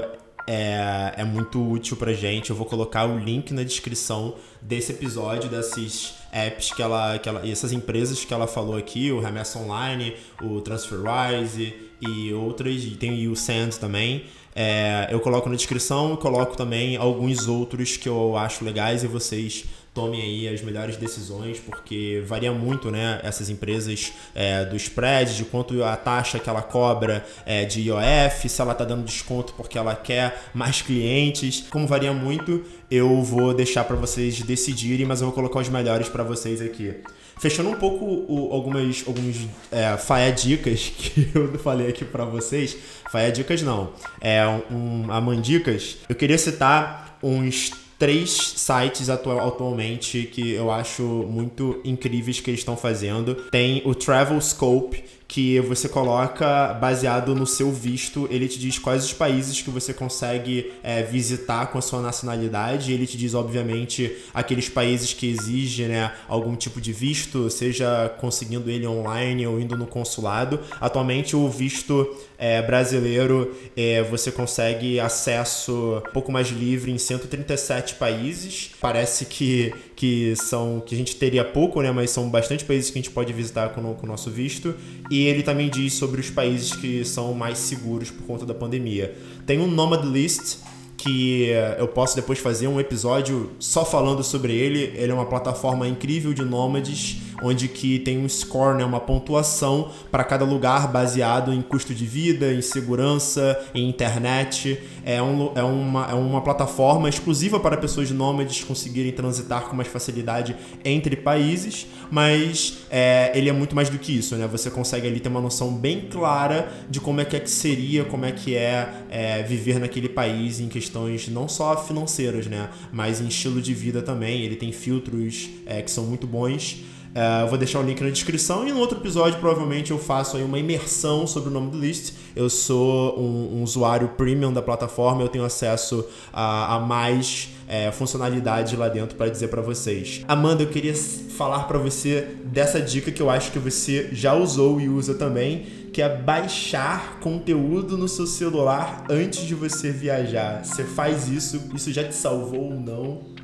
é, 0.48 1.14
é 1.18 1.24
muito 1.26 1.62
útil 1.62 1.98
pra 1.98 2.14
gente. 2.14 2.52
Eu 2.52 2.56
vou 2.56 2.66
colocar 2.66 3.06
o 3.06 3.20
link 3.20 3.54
na 3.54 3.64
descrição 3.64 4.36
desse 4.62 4.94
episódio, 4.94 5.50
desses 5.50 6.14
apps 6.46 6.72
que 6.72 6.82
ela, 6.82 7.18
que 7.18 7.28
ela. 7.28 7.46
e 7.46 7.52
essas 7.52 7.72
empresas 7.72 8.24
que 8.24 8.34
ela 8.34 8.48
falou 8.48 8.78
aqui, 8.78 9.12
o 9.12 9.20
Remessa 9.20 9.60
Online, 9.60 10.16
o 10.42 10.62
TransferWise 10.62 11.74
e 12.02 12.34
outras, 12.34 12.84
e 12.84 12.92
tem 12.92 13.28
o 13.28 13.36
Sand 13.36 13.72
também. 13.80 14.26
É, 14.56 15.08
eu 15.12 15.20
coloco 15.20 15.48
na 15.50 15.56
descrição 15.56 16.16
coloco 16.16 16.58
também 16.58 16.98
alguns 16.98 17.48
outros 17.48 17.96
que 17.96 18.10
eu 18.10 18.36
acho 18.36 18.66
legais 18.66 19.04
e 19.04 19.08
vocês 19.08 19.66
tomem 19.98 20.22
aí 20.22 20.48
as 20.48 20.62
melhores 20.62 20.96
decisões, 20.96 21.60
porque 21.60 22.22
varia 22.28 22.52
muito, 22.52 22.92
né, 22.92 23.20
essas 23.24 23.50
empresas 23.50 24.14
é, 24.36 24.64
do 24.64 24.76
spread, 24.76 25.36
de 25.36 25.44
quanto 25.44 25.84
a 25.84 25.96
taxa 25.98 26.38
que 26.38 26.48
ela 26.48 26.62
cobra 26.62 27.26
é, 27.48 27.66
de 27.66 27.82
IOF, 27.82 28.48
se 28.48 28.62
ela 28.62 28.76
tá 28.76 28.86
dando 28.86 29.04
desconto 29.04 29.56
porque 29.58 29.76
ela 29.76 29.96
quer 29.96 30.50
mais 30.54 30.84
clientes, 30.84 31.66
como 31.72 31.88
varia 31.88 32.14
muito, 32.14 32.64
eu 32.92 33.24
vou 33.24 33.56
deixar 33.56 33.86
para 33.86 33.96
vocês 33.96 34.40
decidirem, 34.44 35.04
mas 35.04 35.20
eu 35.20 35.26
vou 35.26 35.34
colocar 35.34 35.62
os 35.62 35.70
melhores 35.70 36.08
para 36.08 36.24
vocês 36.24 36.62
aqui. 36.62 36.94
Fechando 37.40 37.70
um 37.70 37.76
pouco 37.76 38.06
o, 38.06 38.54
algumas 38.54 39.04
alguns 39.08 39.48
é, 39.72 39.98
faia 39.98 40.32
dicas 40.32 40.92
que 40.96 41.32
eu 41.34 41.58
falei 41.58 41.90
aqui 41.90 42.06
para 42.06 42.24
vocês. 42.24 42.78
Faia 43.12 43.32
dicas 43.32 43.64
não. 43.64 43.94
É 44.22 44.44
um, 44.72 45.12
amandicas. 45.12 45.98
Eu 46.08 46.16
queria 46.16 46.38
citar 46.38 47.18
uns 47.22 47.72
três 47.98 48.32
sites 48.32 49.10
atual, 49.10 49.48
atualmente 49.48 50.30
que 50.32 50.52
eu 50.52 50.72
acho 50.72 51.04
muito 51.04 51.82
incríveis 51.84 52.40
que 52.40 52.50
eles 52.50 52.62
estão 52.62 52.78
fazendo. 52.78 53.36
Tem 53.52 53.82
o 53.86 53.96
Travel 53.96 54.40
Scope, 54.40 55.04
que 55.28 55.60
você 55.60 55.90
coloca 55.90 56.74
baseado 56.74 57.36
no 57.36 57.46
seu 57.46 57.72
visto. 57.72 58.28
Ele 58.32 58.48
te 58.48 58.58
diz 58.58 58.80
quais 58.80 59.04
os 59.04 59.14
países 59.14 59.62
que 59.62 59.70
você 59.70 59.94
consegue 59.94 60.72
é, 60.82 61.04
visitar 61.04 61.68
com 61.68 61.78
a 61.78 61.82
sua 61.82 62.02
nacionalidade. 62.02 62.94
Ele 62.94 63.06
te 63.06 63.18
diz, 63.18 63.34
obviamente, 63.34 64.16
aqueles 64.34 64.70
países 64.70 65.14
que 65.14 65.30
exigem 65.30 65.90
né, 65.90 66.14
algum 66.30 66.56
tipo 66.56 66.80
de 66.80 66.94
visto, 66.94 67.50
seja 67.50 68.10
conseguindo 68.20 68.70
ele 68.70 68.88
online 68.88 69.46
ou 69.46 69.60
indo 69.60 69.76
no 69.76 69.86
consulado. 69.86 70.60
Atualmente, 70.80 71.36
o 71.36 71.50
visto 71.50 72.08
é, 72.38 72.62
brasileiro 72.62 73.56
é, 73.76 74.04
você 74.04 74.32
consegue 74.32 75.00
acesso 75.00 76.02
um 76.08 76.12
pouco 76.14 76.32
mais 76.32 76.48
livre 76.50 76.92
em 76.92 76.98
137 76.98 77.96
países. 77.96 78.72
Parece 78.80 79.26
que, 79.26 79.74
que 79.98 80.36
são 80.36 80.80
que 80.80 80.94
a 80.94 80.98
gente 80.98 81.16
teria 81.16 81.44
pouco, 81.44 81.82
né? 81.82 81.92
Mas 81.92 82.12
são 82.12 82.30
bastante 82.30 82.64
países 82.64 82.92
que 82.92 83.00
a 83.00 83.02
gente 83.02 83.10
pode 83.10 83.34
visitar 83.34 83.70
com, 83.70 83.82
com 83.96 84.06
o 84.06 84.08
nosso 84.08 84.30
visto. 84.30 84.76
E 85.10 85.26
ele 85.26 85.42
também 85.42 85.70
diz 85.70 85.94
sobre 85.94 86.22
os 86.22 86.30
países 86.30 86.72
que 86.72 87.04
são 87.04 87.34
mais 87.34 87.58
seguros 87.58 88.12
por 88.12 88.24
conta 88.28 88.46
da 88.46 88.54
pandemia. 88.54 89.16
Tem 89.46 89.60
um 89.60 89.68
Nomad 89.68 90.06
List 90.06 90.60
que 90.96 91.50
eu 91.80 91.88
posso 91.88 92.16
depois 92.16 92.38
fazer 92.40 92.68
um 92.68 92.80
episódio 92.80 93.52
só 93.60 93.84
falando 93.84 94.24
sobre 94.24 94.54
ele. 94.54 94.94
Ele 94.96 95.12
é 95.12 95.16
uma 95.16 95.26
plataforma 95.26 95.88
incrível 95.88 96.32
de 96.32 96.46
nômades 96.46 97.18
onde 97.42 97.68
que 97.68 98.00
tem 98.00 98.18
um 98.18 98.28
score, 98.28 98.78
né, 98.78 98.86
uma 98.86 99.00
pontuação 99.00 99.92
para 100.12 100.24
cada 100.24 100.46
lugar 100.46 100.92
baseado 100.92 101.54
em 101.54 101.62
custo 101.62 101.94
de 101.94 102.06
vida, 102.06 102.52
em 102.54 102.62
segurança, 102.62 103.60
em 103.74 103.88
internet. 103.88 104.80
É, 105.06 105.22
um, 105.22 105.52
é, 105.56 105.64
uma, 105.64 106.06
é 106.12 106.14
uma 106.14 106.42
plataforma 106.42 107.08
exclusiva 107.08 107.60
para 107.60 107.78
pessoas 107.78 108.12
nômades 108.12 108.64
conseguirem 108.64 109.12
transitar 109.12 109.64
com 109.64 109.76
mais 109.76 109.88
facilidade 109.88 110.56
entre 110.84 111.16
países, 111.16 111.88
mas 112.12 112.80
é, 112.90 113.32
ele 113.34 113.50
é 113.50 113.54
muito 113.54 113.76
mais 113.76 113.90
do 113.90 113.98
que 113.98 114.18
isso, 114.18 114.36
né? 114.36 114.48
Você 114.48 114.70
consegue 114.70 115.08
ali 115.08 115.20
ter 115.20 115.30
uma 115.30 115.42
noção 115.42 115.74
bem 115.74 116.02
clara 116.10 116.72
de 116.90 117.00
como 117.00 117.22
é 117.22 117.26
que, 117.26 117.36
é 117.36 117.40
que 117.40 117.50
seria, 117.50 118.04
como 118.04 118.26
é 118.26 118.32
que 118.32 118.56
é, 118.56 118.90
é 119.10 119.44
viver 119.44 119.80
naquele 119.80 120.10
país 120.10 120.60
em 120.60 120.68
questões 120.68 121.28
não 121.28 121.48
só 121.48 121.76
financeiras, 121.78 122.48
né? 122.48 122.70
Mas 122.92 123.22
em 123.22 123.28
estilo 123.28 123.62
de 123.62 123.74
vida 123.74 124.02
também. 124.02 124.42
Ele 124.42 124.56
tem 124.56 124.72
filtros 124.72 125.50
é, 125.66 125.82
que 125.82 125.92
são 125.92 126.06
muito 126.06 126.28
bons. 126.28 126.84
Uh, 127.18 127.42
eu 127.42 127.48
vou 127.48 127.58
deixar 127.58 127.80
o 127.80 127.82
link 127.82 128.00
na 128.00 128.12
descrição 128.12 128.68
e 128.68 128.72
no 128.72 128.78
outro 128.78 129.00
episódio 129.00 129.40
provavelmente 129.40 129.90
eu 129.90 129.98
faço 129.98 130.38
aí 130.38 130.44
uma 130.44 130.60
imersão 130.60 131.26
sobre 131.26 131.50
o 131.50 131.52
nome 131.52 131.72
do 131.72 131.80
List. 131.80 132.14
Eu 132.36 132.48
sou 132.48 133.20
um, 133.20 133.58
um 133.58 133.64
usuário 133.64 134.10
premium 134.10 134.54
da 134.54 134.62
plataforma, 134.62 135.24
eu 135.24 135.28
tenho 135.28 135.44
acesso 135.44 136.06
a, 136.32 136.76
a 136.76 136.80
mais 136.80 137.50
é, 137.68 137.92
funcionalidade 137.92 138.76
lá 138.76 138.88
dentro 138.88 139.18
para 139.18 139.32
dizer 139.32 139.48
para 139.48 139.64
vocês. 139.64 140.24
Amanda, 140.28 140.62
eu 140.62 140.68
queria 140.68 140.94
falar 140.94 141.64
para 141.64 141.80
você 141.80 142.38
dessa 142.46 142.80
dica 142.80 143.12
que 143.12 143.22
eu 143.22 143.32
acho 143.32 143.52
que 143.52 143.58
você 143.58 144.10
já 144.12 144.36
usou 144.36 144.80
e 144.80 144.88
usa 144.88 145.16
também, 145.16 145.66
que 145.92 146.04
é 146.04 146.18
baixar 146.18 147.20
conteúdo 147.20 147.98
no 147.98 148.08
seu 148.08 148.28
celular 148.28 149.06
antes 149.10 149.40
de 149.40 149.56
você 149.56 149.90
viajar. 149.92 150.64
Você 150.64 150.84
faz 150.84 151.28
isso? 151.28 151.60
Isso 151.74 151.92
já 151.92 152.04
te 152.04 152.14
salvou 152.14 152.74
ou 152.74 152.80
não? 152.80 153.37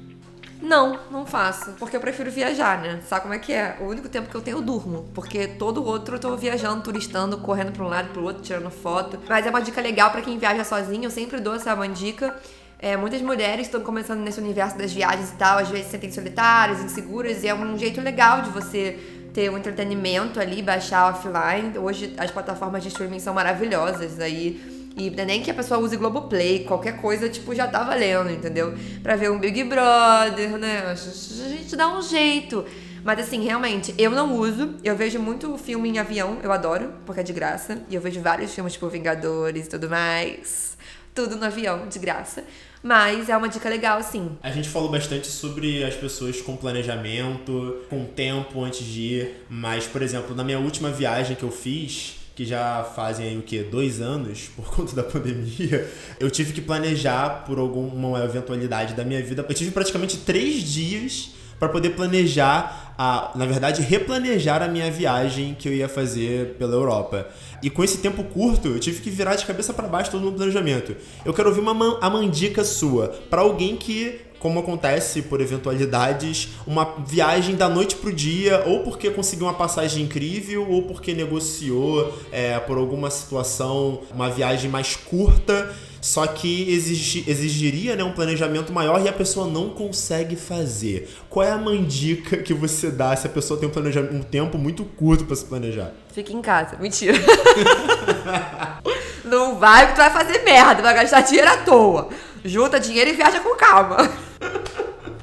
Não, 0.63 0.98
não 1.12 1.25
faço. 1.25 1.74
Porque 1.74 1.96
eu 1.96 2.00
prefiro 2.00 2.32
viajar, 2.32 2.82
né? 2.82 3.01
Sabe 3.05 3.24
como 3.24 3.34
é 3.34 3.39
que 3.39 3.51
é? 3.51 3.77
O 3.82 3.84
único 3.84 4.08
tempo 4.08 4.29
que 4.29 4.36
eu 4.36 4.41
tenho 4.41 4.58
eu 4.58 4.62
durmo. 4.62 5.10
Porque 5.13 5.46
todo 5.46 5.84
outro 5.84 6.15
eu 6.15 6.20
tô 6.20 6.38
viajando, 6.38 6.82
turistando, 6.82 7.38
correndo 7.38 7.74
pra 7.74 7.84
um 7.84 7.89
lado 7.89 8.10
pro 8.10 8.24
outro, 8.24 8.41
tirando 8.41 8.72
foto. 8.72 9.20
Mas 9.27 9.46
é 9.46 9.50
uma 9.50 9.62
dica 9.62 9.82
legal 9.82 10.10
para 10.10 10.22
quem 10.22 10.38
viaja 10.38 10.63
sozinho. 10.63 11.03
Eu 11.03 11.12
sempre 11.12 11.41
dou 11.41 11.53
essa 11.53 11.75
dica. 11.88 12.34
É, 12.79 12.96
muitas 12.96 13.22
mulheres 13.22 13.67
estão 13.67 13.82
começando 13.82 14.20
nesse 14.20 14.39
universo 14.39 14.77
das 14.77 14.91
viagens 14.91 15.32
e 15.32 15.36
tal, 15.36 15.60
às 15.60 15.70
vezes 15.70 15.86
se 15.86 15.91
sentem 15.91 16.12
solitárias, 16.12 16.82
inseguras, 16.82 17.41
e 17.41 17.48
é 17.48 17.55
um 17.55 17.77
jeito 17.77 18.01
legal 18.01 18.41
de 18.41 18.50
você 18.50 19.00
ter 19.34 19.50
um 19.50 19.58
entretenimento 19.58 20.38
ali, 20.38 20.62
baixar 20.62 21.10
offline. 21.10 21.77
Hoje 21.77 22.13
as 22.17 22.29
plataformas 22.29 22.84
de 22.84 22.89
streaming 22.89 23.20
são 23.20 23.34
maravilhosas. 23.34 24.20
Aí 24.20 24.83
e 24.96 25.14
é 25.18 25.26
nem 25.26 25.42
que 25.42 25.50
a 25.50 25.54
pessoa 25.54 25.80
use 25.80 25.98
Globoplay, 25.98 26.66
qualquer 26.66 27.02
coisa, 27.02 27.28
tipo, 27.28 27.56
já 27.56 27.68
tá 27.68 27.84
valendo, 27.84 28.30
entendeu? 28.30 28.74
Pra 29.02 29.16
ver 29.16 29.32
um 29.32 29.40
Big 29.40 29.64
Brother, 29.64 30.58
né? 30.58 30.84
A 30.92 30.96
gente 30.96 31.76
dá 31.76 31.88
um 31.88 32.02
jeito. 32.02 32.64
Mas 33.04 33.20
assim, 33.20 33.44
realmente, 33.44 33.94
eu 33.98 34.12
não 34.12 34.38
uso. 34.38 34.76
Eu 34.84 34.96
vejo 34.96 35.20
muito 35.20 35.58
filme 35.58 35.90
em 35.90 36.00
avião, 36.00 36.38
eu 36.42 36.52
adoro, 36.52 36.94
porque 37.06 37.22
é 37.22 37.24
de 37.24 37.34
graça. 37.34 37.82
E 37.90 37.96
eu 37.96 38.02
vejo 38.02 38.22
vários 38.22 38.54
filmes, 38.54 38.74
tipo, 38.74 38.88
Vingadores 38.88 39.66
e 39.66 39.70
tudo 39.70 39.90
mais. 39.90 40.78
Tudo 41.14 41.36
no 41.36 41.46
avião, 41.46 41.88
de 41.88 42.00
graça. 42.00 42.44
Mas 42.82 43.30
é 43.30 43.38
uma 43.38 43.50
dica 43.50 43.70
legal, 43.70 44.02
sim. 44.04 44.38
A 44.44 44.52
gente 44.52 44.70
falou 44.70 44.90
bastante 44.90 45.28
sobre 45.28 45.84
as 45.84 45.96
pessoas 45.96 46.42
com 46.42 46.56
planejamento, 46.56 47.82
com 47.90 48.06
tempo 48.06 48.64
antes 48.64 48.86
de 48.86 49.02
ir. 49.02 49.46
Mas, 49.50 49.86
por 49.86 50.02
exemplo, 50.02 50.36
na 50.36 50.44
minha 50.44 50.60
última 50.60 50.90
viagem 50.90 51.36
que 51.36 51.44
eu 51.44 51.52
fiz, 51.52 52.23
que 52.36 52.46
já 52.46 52.84
fazem 52.96 53.28
aí 53.28 53.38
o 53.38 53.42
que 53.42 53.62
dois 53.63 54.02
anos 54.02 54.50
por 54.56 54.66
conta 54.74 54.96
da 54.96 55.04
pandemia, 55.04 55.90
eu 56.20 56.30
tive 56.30 56.54
que 56.54 56.62
planejar 56.62 57.44
por 57.46 57.60
alguma 57.60 58.24
eventualidade 58.24 58.94
da 58.94 59.04
minha 59.04 59.22
vida. 59.22 59.46
Eu 59.48 59.56
tive 59.56 59.72
praticamente 59.72 60.18
três 60.18 60.63
dias 60.63 61.32
para 61.60 61.70
poder 61.70 61.92
planejar, 61.92 62.94
a, 62.98 63.32
na 63.36 63.46
verdade, 63.46 63.82
replanejar 63.82 64.62
a 64.62 64.68
minha 64.68 64.92
viagem 64.92 65.56
que 65.58 65.70
eu 65.70 65.74
ia 65.74 65.88
fazer 65.88 66.56
pela 66.56 66.74
Europa. 66.74 67.28
E 67.62 67.70
com 67.70 67.84
esse 67.84 68.00
tempo 68.00 68.24
curto, 68.25 68.68
eu 68.68 68.80
tive 68.80 69.02
que 69.02 69.10
virar 69.10 69.36
de 69.36 69.46
cabeça 69.46 69.74
para 69.74 69.88
baixo 69.88 70.12
todo 70.12 70.22
o 70.22 70.24
meu 70.25 70.34
planejamento. 70.34 70.96
Eu 71.24 71.34
quero 71.34 71.48
ouvir 71.50 71.62
uma 71.62 72.00
a 72.02 72.10
mandica 72.10 72.66
sua 72.66 73.08
para 73.30 73.42
alguém 73.42 73.78
que 73.78 74.20
como 74.44 74.60
acontece 74.60 75.22
por 75.22 75.40
eventualidades, 75.40 76.50
uma 76.68 76.96
viagem 77.08 77.56
da 77.56 77.70
noite 77.70 77.96
pro 77.96 78.12
dia, 78.12 78.62
ou 78.66 78.82
porque 78.82 79.10
conseguiu 79.10 79.48
uma 79.48 79.54
passagem 79.54 80.04
incrível, 80.04 80.70
ou 80.70 80.82
porque 80.82 81.14
negociou 81.14 82.14
é, 82.30 82.60
por 82.60 82.78
alguma 82.78 83.10
situação 83.10 84.02
uma 84.14 84.30
viagem 84.30 84.70
mais 84.70 84.98
curta, 84.98 85.74
só 86.02 86.28
que 86.28 86.70
exigi, 86.70 87.24
exigiria 87.26 87.96
né, 87.96 88.04
um 88.04 88.12
planejamento 88.12 88.74
maior 88.74 89.02
e 89.02 89.08
a 89.08 89.14
pessoa 89.14 89.48
não 89.48 89.70
consegue 89.70 90.36
fazer. 90.36 91.10
Qual 91.30 91.46
é 91.46 91.52
a 91.52 91.58
mandica 91.58 92.36
que 92.36 92.54
você 92.54 92.92
dá 92.92 93.16
se 93.16 93.26
a 93.26 93.30
pessoa 93.30 93.58
tem 93.58 93.70
um, 93.70 94.18
um 94.18 94.22
tempo 94.22 94.58
muito 94.58 94.84
curto 94.84 95.24
para 95.24 95.38
se 95.38 95.46
planejar? 95.46 95.94
Fica 96.14 96.34
em 96.34 96.42
casa. 96.42 96.76
Mentira. 96.82 97.14
não 99.24 99.58
vai 99.58 99.88
que 99.88 99.94
tu 99.94 100.00
vai 100.00 100.12
fazer 100.12 100.44
merda, 100.44 100.82
vai 100.82 100.94
gastar 100.94 101.22
dinheiro 101.22 101.50
à 101.50 101.58
toa. 101.60 102.10
Junta 102.44 102.78
dinheiro 102.78 103.10
e 103.10 103.14
viaja 103.14 103.40
com 103.40 103.56
calma. 103.56 104.12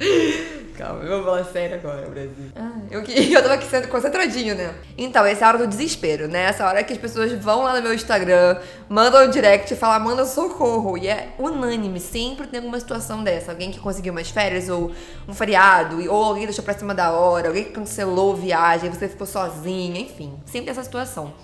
Calma, 0.76 1.02
eu 1.04 1.16
vou 1.16 1.24
falar 1.24 1.44
sério 1.44 1.76
agora, 1.76 2.08
Brasil. 2.08 2.50
Ah, 2.56 2.72
eu, 2.90 3.02
eu 3.04 3.42
tava 3.42 3.54
aqui 3.54 3.66
sendo 3.66 3.88
concentradinho, 3.88 4.54
né? 4.54 4.74
Então, 4.96 5.24
essa 5.26 5.44
é 5.44 5.44
a 5.44 5.48
hora 5.48 5.58
do 5.58 5.66
desespero, 5.66 6.26
né? 6.26 6.44
Essa 6.44 6.66
hora 6.66 6.82
que 6.82 6.92
as 6.92 6.98
pessoas 6.98 7.32
vão 7.32 7.64
lá 7.64 7.76
no 7.76 7.82
meu 7.82 7.92
Instagram, 7.92 8.56
mandam 8.88 9.26
um 9.26 9.30
direct 9.30 9.72
e 9.72 9.76
falam, 9.76 10.00
manda 10.00 10.24
socorro. 10.24 10.96
E 10.96 11.06
é 11.06 11.34
unânime, 11.38 12.00
sempre 12.00 12.46
tem 12.46 12.60
alguma 12.60 12.80
situação 12.80 13.22
dessa. 13.22 13.52
Alguém 13.52 13.70
que 13.70 13.78
conseguiu 13.78 14.12
umas 14.12 14.30
férias, 14.30 14.70
ou 14.70 14.90
um 15.28 15.34
feriado, 15.34 16.02
ou 16.10 16.24
alguém 16.24 16.44
deixou 16.44 16.64
pra 16.64 16.72
cima 16.72 16.94
da 16.94 17.10
hora, 17.12 17.48
alguém 17.48 17.64
que 17.64 17.72
cancelou 17.72 18.34
viagem, 18.34 18.90
você 18.90 19.06
ficou 19.06 19.26
sozinha, 19.26 20.00
enfim. 20.00 20.32
Sempre 20.46 20.70
essa 20.70 20.82
situação. 20.82 21.34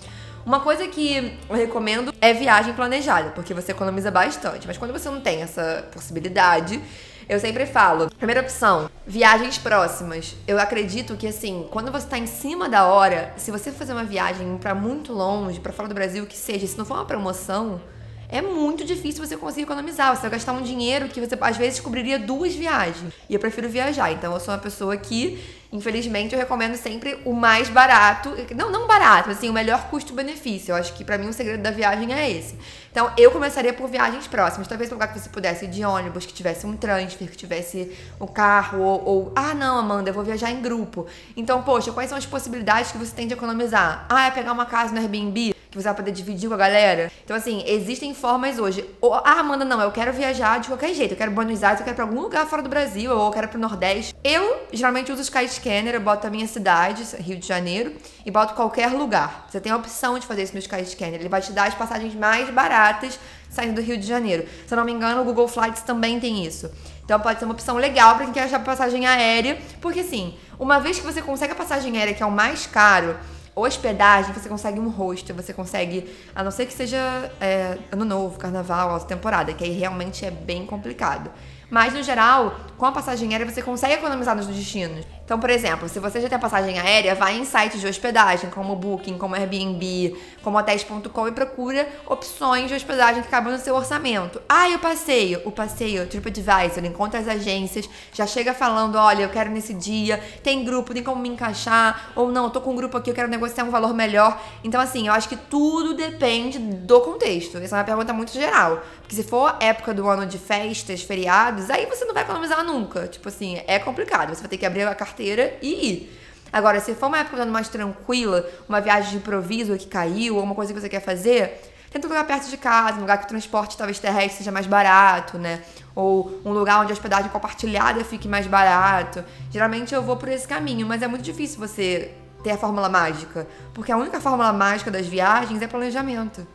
Uma 0.43 0.61
coisa 0.61 0.87
que 0.87 1.37
eu 1.49 1.55
recomendo 1.55 2.13
é 2.21 2.33
viagem 2.33 2.73
planejada, 2.73 3.31
porque 3.31 3.53
você 3.53 3.73
economiza 3.73 4.09
bastante. 4.09 4.65
Mas 4.65 4.77
quando 4.77 4.93
você 4.93 5.09
não 5.09 5.21
tem 5.21 5.41
essa 5.41 5.85
possibilidade, 5.91 6.81
eu 7.29 7.39
sempre 7.39 7.65
falo, 7.65 8.09
primeira 8.11 8.41
opção, 8.41 8.89
viagens 9.05 9.57
próximas. 9.57 10.35
Eu 10.47 10.59
acredito 10.59 11.17
que 11.17 11.27
assim, 11.27 11.67
quando 11.69 11.91
você 11.91 12.07
tá 12.07 12.17
em 12.17 12.25
cima 12.25 12.69
da 12.69 12.85
hora, 12.85 13.33
se 13.35 13.51
você 13.51 13.71
fazer 13.71 13.91
uma 13.91 14.05
viagem 14.05 14.57
para 14.57 14.73
muito 14.73 15.11
longe, 15.11 15.59
para 15.59 15.73
fora 15.73 15.89
do 15.89 15.95
Brasil, 15.95 16.25
que 16.25 16.37
seja, 16.37 16.65
se 16.65 16.77
não 16.77 16.85
for 16.85 16.95
uma 16.95 17.05
promoção, 17.05 17.81
é 18.29 18.41
muito 18.41 18.83
difícil 18.83 19.25
você 19.25 19.37
conseguir 19.37 19.63
economizar. 19.63 20.15
Você 20.15 20.21
vai 20.23 20.31
gastar 20.31 20.53
um 20.53 20.61
dinheiro 20.61 21.07
que 21.07 21.19
você 21.19 21.37
às 21.39 21.57
vezes 21.57 21.79
cobriria 21.79 22.19
duas 22.19 22.53
viagens. 22.53 23.13
E 23.29 23.33
eu 23.33 23.39
prefiro 23.39 23.69
viajar. 23.69 24.11
Então 24.11 24.33
eu 24.33 24.39
sou 24.39 24.53
uma 24.53 24.59
pessoa 24.59 24.97
que, 24.97 25.41
infelizmente, 25.71 26.33
eu 26.33 26.39
recomendo 26.39 26.75
sempre 26.75 27.17
o 27.23 27.33
mais 27.33 27.69
barato. 27.69 28.35
Não, 28.53 28.69
não 28.69 28.85
barato, 28.85 29.29
mas 29.29 29.37
assim, 29.37 29.49
o 29.49 29.53
melhor 29.53 29.89
custo-benefício. 29.89 30.73
Eu 30.73 30.75
acho 30.75 30.93
que 30.93 31.05
para 31.05 31.17
mim 31.17 31.29
o 31.29 31.33
segredo 31.33 31.63
da 31.63 31.71
viagem 31.71 32.13
é 32.13 32.29
esse. 32.29 32.55
Então 32.91 33.09
eu 33.17 33.31
começaria 33.31 33.71
por 33.71 33.87
viagens 33.87 34.27
próximas. 34.27 34.67
Talvez 34.67 34.91
um 34.91 34.95
lugar 34.95 35.13
que 35.13 35.19
você 35.19 35.29
pudesse 35.29 35.63
ir 35.63 35.69
de 35.69 35.85
ônibus, 35.85 36.25
que 36.25 36.33
tivesse 36.33 36.65
um 36.65 36.75
transfer, 36.75 37.29
que 37.29 37.37
tivesse 37.37 37.95
um 38.19 38.27
carro, 38.27 38.81
ou, 38.81 39.05
ou, 39.05 39.31
ah, 39.35 39.53
não, 39.53 39.77
Amanda, 39.77 40.09
eu 40.09 40.13
vou 40.13 40.23
viajar 40.23 40.51
em 40.51 40.61
grupo. 40.61 41.07
Então, 41.35 41.63
poxa, 41.63 41.93
quais 41.93 42.09
são 42.09 42.17
as 42.17 42.25
possibilidades 42.25 42.91
que 42.91 42.97
você 42.97 43.15
tem 43.15 43.25
de 43.25 43.33
economizar? 43.33 44.05
Ah, 44.09 44.27
é 44.27 44.31
pegar 44.31 44.51
uma 44.51 44.65
casa 44.65 44.93
no 44.93 44.99
Airbnb? 44.99 45.56
Que 45.69 45.77
você 45.77 45.85
vai 45.85 45.95
poder 45.95 46.11
dividir 46.11 46.47
com 46.47 46.55
a 46.55 46.57
galera. 46.57 47.11
Então, 47.23 47.35
assim, 47.35 47.63
existem 47.65 48.13
formas 48.13 48.59
hoje. 48.59 48.85
Ou, 49.01 49.13
ah, 49.13 49.39
Amanda, 49.39 49.65
não, 49.65 49.81
eu 49.81 49.91
quero 49.91 50.11
viajar 50.13 50.59
de 50.59 50.67
qualquer 50.67 50.93
jeito. 50.93 51.11
Eu 51.13 51.17
quero 51.17 51.31
Buenos 51.31 51.63
Aires, 51.63 51.79
eu 51.79 51.83
quero 51.83 51.95
pra 51.95 52.05
algum 52.05 52.21
lugar 52.21 52.45
fora 52.47 52.61
do 52.61 52.69
Brasil, 52.69 53.11
ou 53.11 53.27
eu 53.27 53.31
quero 53.31 53.47
pro 53.47 53.59
Nordeste. 53.59 54.15
Eu 54.23 54.67
geralmente 54.71 55.11
uso 55.11 55.21
o 55.21 55.23
Skyscanner, 55.23 55.95
eu 55.95 56.01
boto 56.01 56.25
a 56.25 56.29
minha 56.29 56.47
cidade, 56.47 57.03
Rio 57.17 57.37
de 57.37 57.47
Janeiro, 57.47 57.93
e 58.25 58.31
boto 58.31 58.53
qualquer 58.53 58.91
lugar. 58.91 59.45
Você 59.49 59.59
tem 59.59 59.71
a 59.71 59.75
opção 59.75 60.17
de 60.17 60.25
fazer 60.25 60.43
isso 60.43 60.53
no 60.53 60.59
Skyscanner. 60.59 61.19
Ele 61.19 61.29
vai 61.29 61.41
te 61.41 61.51
dar 61.51 61.67
as 61.67 61.73
passagens 61.73 62.15
mais 62.15 62.49
baratas 62.49 63.19
saindo 63.49 63.75
do 63.75 63.81
Rio 63.81 63.97
de 63.97 64.05
Janeiro. 64.05 64.45
Se 64.65 64.73
eu 64.73 64.77
não 64.77 64.85
me 64.85 64.91
engano, 64.91 65.21
o 65.21 65.23
Google 65.23 65.47
Flights 65.47 65.81
também 65.81 66.19
tem 66.19 66.45
isso. 66.45 66.69
Então 67.03 67.19
pode 67.19 67.39
ser 67.39 67.45
uma 67.45 67.53
opção 67.53 67.77
legal 67.77 68.15
para 68.15 68.25
quem 68.25 68.33
quer 68.33 68.43
achar 68.43 68.59
passagem 68.59 69.07
aérea, 69.07 69.57
porque 69.79 70.01
assim, 70.01 70.37
uma 70.59 70.79
vez 70.79 70.99
que 70.99 71.05
você 71.05 71.21
consegue 71.21 71.53
a 71.53 71.55
passagem 71.55 71.97
aérea 71.97 72.13
que 72.13 72.21
é 72.21 72.25
o 72.25 72.31
mais 72.31 72.67
caro, 72.67 73.15
hospedagem, 73.59 74.33
você 74.33 74.47
consegue 74.47 74.79
um 74.79 74.89
rosto, 74.89 75.33
você 75.33 75.53
consegue, 75.53 76.09
a 76.35 76.43
não 76.43 76.51
ser 76.51 76.65
que 76.65 76.73
seja 76.73 77.31
é, 77.41 77.77
ano 77.91 78.05
novo, 78.05 78.37
carnaval, 78.37 78.91
alta 78.91 79.05
temporada, 79.05 79.53
que 79.53 79.63
aí 79.63 79.71
realmente 79.71 80.25
é 80.25 80.31
bem 80.31 80.65
complicado. 80.65 81.31
Mas, 81.69 81.93
no 81.93 82.01
geral, 82.01 82.55
com 82.77 82.85
a 82.85 82.91
passagem 82.91 83.31
aérea 83.31 83.49
você 83.49 83.61
consegue 83.61 83.95
economizar 83.95 84.35
nos 84.35 84.47
destinos. 84.47 85.05
Então, 85.27 85.41
por 85.41 85.49
exemplo, 85.49 85.89
se 85.89 85.99
você 85.99 86.21
já 86.21 86.29
tem 86.29 86.39
passagem 86.39 86.79
aérea, 86.79 87.13
vai 87.13 87.37
em 87.37 87.43
sites 87.43 87.81
de 87.81 87.87
hospedagem, 87.87 88.49
como 88.49 88.77
Booking, 88.77 89.17
como 89.17 89.35
Airbnb, 89.35 90.15
como 90.41 90.57
hotéis.com 90.57 91.27
e 91.27 91.33
procura 91.33 91.85
opções 92.05 92.69
de 92.69 92.73
hospedagem 92.73 93.21
que 93.21 93.27
cabem 93.27 93.51
no 93.51 93.59
seu 93.59 93.75
orçamento. 93.75 94.41
Ah, 94.47 94.69
e 94.69 94.75
o 94.75 94.79
passeio? 94.79 95.41
O 95.43 95.51
passeio, 95.51 96.07
TripAdvisor, 96.07 96.85
encontra 96.85 97.19
as 97.19 97.27
agências, 97.27 97.89
já 98.13 98.25
chega 98.25 98.53
falando, 98.53 98.95
olha, 98.95 99.23
eu 99.23 99.29
quero 99.29 99.51
nesse 99.51 99.73
dia, 99.73 100.17
tem 100.41 100.63
grupo, 100.63 100.93
tem 100.93 101.03
como 101.03 101.21
me 101.21 101.27
encaixar, 101.27 102.13
ou 102.15 102.31
não, 102.31 102.45
eu 102.45 102.49
tô 102.49 102.61
com 102.61 102.71
um 102.71 102.75
grupo 102.77 102.95
aqui, 102.95 103.09
eu 103.09 103.13
quero 103.13 103.27
negociar 103.27 103.65
um 103.65 103.69
valor 103.69 103.93
melhor. 103.93 104.41
Então, 104.63 104.79
assim, 104.79 105.07
eu 105.07 105.13
acho 105.13 105.27
que 105.27 105.35
tudo 105.35 105.93
depende 105.93 106.57
do 106.57 107.01
contexto. 107.01 107.57
Essa 107.57 107.75
é 107.75 107.79
uma 107.79 107.83
pergunta 107.83 108.13
muito 108.13 108.31
geral. 108.31 108.81
Porque 109.01 109.13
se 109.13 109.23
for 109.23 109.57
época 109.59 109.93
do 109.93 110.07
ano 110.07 110.25
de 110.25 110.37
festas, 110.37 111.01
feriados, 111.01 111.69
aí 111.69 111.85
você 111.85 112.05
não 112.05 112.13
vai 112.13 112.23
economizar 112.23 112.63
nunca. 112.63 113.07
Tipo 113.07 113.27
assim, 113.27 113.61
é 113.67 113.77
complicado. 113.77 114.33
Você 114.33 114.39
vai 114.39 114.49
ter 114.49 114.57
que 114.57 114.65
abrir 114.65 114.83
a 114.83 114.95
carteira 114.95 115.16
e 115.23 115.57
ir. 115.61 116.19
Agora, 116.51 116.79
se 116.79 116.95
for 116.95 117.07
uma 117.07 117.19
época 117.19 117.45
mais 117.45 117.67
tranquila, 117.67 118.45
uma 118.67 118.79
viagem 118.79 119.11
de 119.11 119.17
improviso 119.17 119.77
que 119.77 119.87
caiu, 119.87 120.37
ou 120.37 120.43
uma 120.43 120.55
coisa 120.55 120.73
que 120.73 120.79
você 120.79 120.89
quer 120.89 121.01
fazer, 121.01 121.61
tenta 121.91 122.07
um 122.07 122.09
lugar 122.09 122.25
perto 122.25 122.49
de 122.49 122.57
casa, 122.57 122.97
um 122.97 123.01
lugar 123.01 123.17
que 123.17 123.25
o 123.25 123.27
transporte 123.27 123.77
talvez 123.77 123.99
terrestre 123.99 124.39
seja 124.39 124.51
mais 124.51 124.65
barato, 124.65 125.37
né? 125.37 125.61
Ou 125.93 126.41
um 126.45 126.51
lugar 126.51 126.81
onde 126.81 126.91
a 126.91 126.93
hospedagem 126.93 127.29
compartilhada 127.29 128.03
fique 128.03 128.27
mais 128.27 128.47
barato. 128.47 129.23
Geralmente 129.51 129.93
eu 129.93 130.01
vou 130.01 130.15
por 130.15 130.29
esse 130.29 130.47
caminho, 130.47 130.87
mas 130.87 131.01
é 131.01 131.07
muito 131.07 131.23
difícil 131.23 131.59
você 131.59 132.13
ter 132.43 132.51
a 132.51 132.57
fórmula 132.57 132.87
mágica. 132.87 133.47
Porque 133.73 133.91
a 133.91 133.97
única 133.97 134.21
fórmula 134.21 134.53
mágica 134.53 134.89
das 134.89 135.07
viagens 135.07 135.61
é 135.61 135.67
planejamento. 135.67 136.47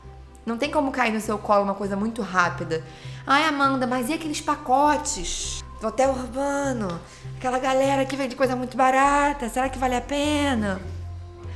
Não 0.44 0.56
tem 0.56 0.70
como 0.70 0.90
cair 0.90 1.12
no 1.12 1.20
seu 1.20 1.38
colo 1.38 1.62
uma 1.62 1.74
coisa 1.74 1.96
muito 1.96 2.22
rápida. 2.22 2.82
Ai, 3.26 3.44
Amanda, 3.44 3.86
mas 3.86 4.08
e 4.08 4.14
aqueles 4.14 4.40
pacotes? 4.40 5.62
Do 5.82 5.88
hotel 5.88 6.10
urbano, 6.10 7.00
aquela 7.36 7.58
galera 7.58 8.04
que 8.04 8.14
vende 8.14 8.36
coisa 8.36 8.54
muito 8.54 8.76
barata, 8.76 9.48
será 9.48 9.68
que 9.68 9.78
vale 9.78 9.96
a 9.96 10.00
pena? 10.00 10.80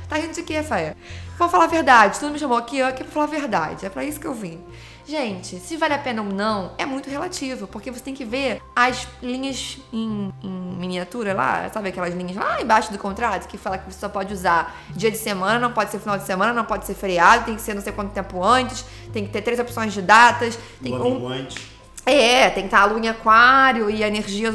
Tá 0.09 0.17
rindo 0.17 0.33
de 0.33 0.43
quê, 0.43 0.61
Faia? 0.61 0.97
Vou 1.39 1.47
falar 1.47 1.63
a 1.63 1.67
verdade, 1.67 2.19
tu 2.19 2.25
não 2.25 2.33
me 2.33 2.39
chamou 2.39 2.57
aqui, 2.57 2.81
aqui 2.81 3.05
pra 3.05 3.13
falar 3.13 3.25
a 3.25 3.29
verdade, 3.29 3.85
é 3.85 3.89
pra 3.89 4.03
isso 4.03 4.19
que 4.19 4.27
eu 4.27 4.33
vim. 4.33 4.59
Gente, 5.07 5.57
se 5.59 5.77
vale 5.77 5.93
a 5.93 5.97
pena 5.97 6.21
ou 6.21 6.27
não, 6.27 6.73
é 6.77 6.85
muito 6.85 7.09
relativo, 7.09 7.67
porque 7.67 7.89
você 7.89 8.01
tem 8.01 8.13
que 8.13 8.25
ver 8.25 8.61
as 8.75 9.07
linhas 9.23 9.77
em, 9.93 10.33
em, 10.43 10.75
miniatura 10.77 11.33
lá, 11.33 11.69
sabe 11.73 11.87
aquelas 11.87 12.13
linhas 12.13 12.35
lá 12.35 12.61
embaixo 12.61 12.91
do 12.91 12.99
contrato 12.99 13.47
que 13.47 13.57
fala 13.57 13.77
que 13.77 13.89
você 13.89 13.97
só 13.97 14.09
pode 14.09 14.33
usar 14.33 14.75
dia 14.89 15.09
de 15.09 15.17
semana, 15.17 15.57
não 15.57 15.71
pode 15.71 15.89
ser 15.89 15.99
final 15.99 16.17
de 16.17 16.25
semana, 16.25 16.51
não 16.51 16.65
pode 16.65 16.85
ser 16.85 16.95
feriado, 16.95 17.45
tem 17.45 17.55
que 17.55 17.61
ser 17.61 17.73
não 17.73 17.81
sei 17.81 17.93
quanto 17.93 18.11
tempo 18.11 18.43
antes, 18.43 18.83
tem 19.13 19.25
que 19.25 19.31
ter 19.31 19.41
três 19.41 19.57
opções 19.57 19.93
de 19.93 20.01
datas, 20.01 20.59
tem 20.83 20.93
um, 20.93 21.29
antes. 21.29 21.76
É, 22.07 22.49
tem 22.49 22.63
que 22.63 22.67
estar 22.67 22.81
a 22.81 22.85
lua 22.85 22.99
em 22.99 23.09
aquário 23.09 23.89
e 23.89 24.03
a 24.03 24.07
energia. 24.07 24.53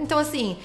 Então, 0.00 0.18
assim, 0.18 0.56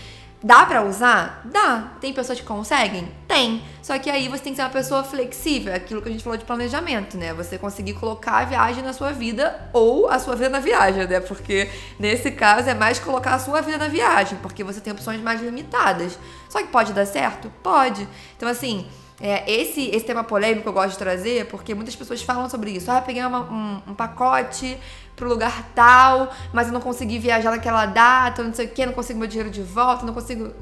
Dá 0.43 0.65
para 0.67 0.83
usar? 0.83 1.41
Dá. 1.45 1.93
Tem 1.99 2.13
pessoas 2.13 2.39
que 2.39 2.45
conseguem? 2.45 3.11
Tem. 3.27 3.63
Só 3.81 3.97
que 3.97 4.07
aí 4.07 4.27
você 4.27 4.43
tem 4.43 4.53
que 4.53 4.57
ser 4.57 4.61
uma 4.61 4.69
pessoa 4.69 5.03
flexível, 5.03 5.73
é 5.73 5.77
aquilo 5.77 5.99
que 5.99 6.09
a 6.09 6.11
gente 6.11 6.23
falou 6.23 6.37
de 6.37 6.45
planejamento, 6.45 7.17
né? 7.17 7.33
Você 7.33 7.57
conseguir 7.57 7.93
colocar 7.93 8.37
a 8.37 8.45
viagem 8.45 8.83
na 8.83 8.93
sua 8.93 9.11
vida 9.11 9.69
ou 9.73 10.07
a 10.07 10.19
sua 10.19 10.35
vida 10.35 10.49
na 10.49 10.59
viagem, 10.59 11.07
né? 11.07 11.19
Porque 11.19 11.69
nesse 11.97 12.29
caso 12.29 12.69
é 12.69 12.75
mais 12.75 12.99
colocar 12.99 13.33
a 13.33 13.39
sua 13.39 13.61
vida 13.61 13.79
na 13.79 13.87
viagem, 13.87 14.37
porque 14.39 14.63
você 14.63 14.79
tem 14.79 14.93
opções 14.93 15.19
mais 15.19 15.41
limitadas. 15.41 16.19
Só 16.47 16.59
que 16.59 16.67
pode 16.67 16.93
dar 16.93 17.07
certo? 17.07 17.51
Pode. 17.63 18.07
Então, 18.35 18.47
assim, 18.47 18.85
é, 19.19 19.51
esse, 19.51 19.89
esse 19.89 20.05
tema 20.05 20.23
polêmico 20.23 20.69
eu 20.69 20.73
gosto 20.73 20.91
de 20.91 20.97
trazer 20.99 21.47
porque 21.47 21.73
muitas 21.73 21.95
pessoas 21.95 22.21
falam 22.21 22.49
sobre 22.49 22.71
isso. 22.71 22.91
Ah, 22.91 23.01
peguei 23.01 23.23
uma, 23.25 23.41
um, 23.41 23.81
um 23.91 23.93
pacote 23.95 24.77
pro 25.15 25.27
lugar 25.27 25.71
tal, 25.73 26.31
mas 26.53 26.67
eu 26.67 26.73
não 26.73 26.79
consegui 26.79 27.17
viajar 27.17 27.49
naquela 27.49 27.87
data, 27.87 28.43
não 28.43 28.53
sei 28.53 28.67
o 28.67 28.69
que, 28.69 28.85
não 28.85 28.93
consigo 28.93 29.17
meu 29.17 29.27
dinheiro 29.27 29.49
de 29.49 29.63
volta, 29.63 30.05
não 30.05 30.13
consigo. 30.13 30.53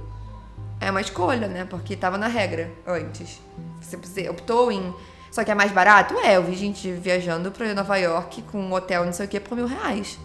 É 0.80 0.90
uma 0.90 1.02
escolha, 1.02 1.48
né? 1.48 1.66
Porque 1.70 1.96
tava 1.96 2.18
na 2.18 2.28
regra 2.28 2.72
antes. 2.88 3.42
Você 3.82 4.30
optou 4.30 4.72
em. 4.72 4.94
Só 5.32 5.44
que 5.44 5.52
é 5.52 5.56
mais 5.56 5.72
barato? 5.72 6.18
É, 6.20 6.38
eu 6.38 6.44
vi 6.44 6.56
gente 6.56 6.90
viajando 6.92 7.52
pra 7.52 7.74
Nova 7.74 7.98
York 7.98 8.42
com 8.44 8.58
um 8.58 8.74
hotel, 8.74 9.04
não 9.04 9.12
sei 9.12 9.26
o 9.26 9.30
que, 9.30 9.40
por 9.40 9.56
mil 9.56 9.68
reais. 9.68 10.18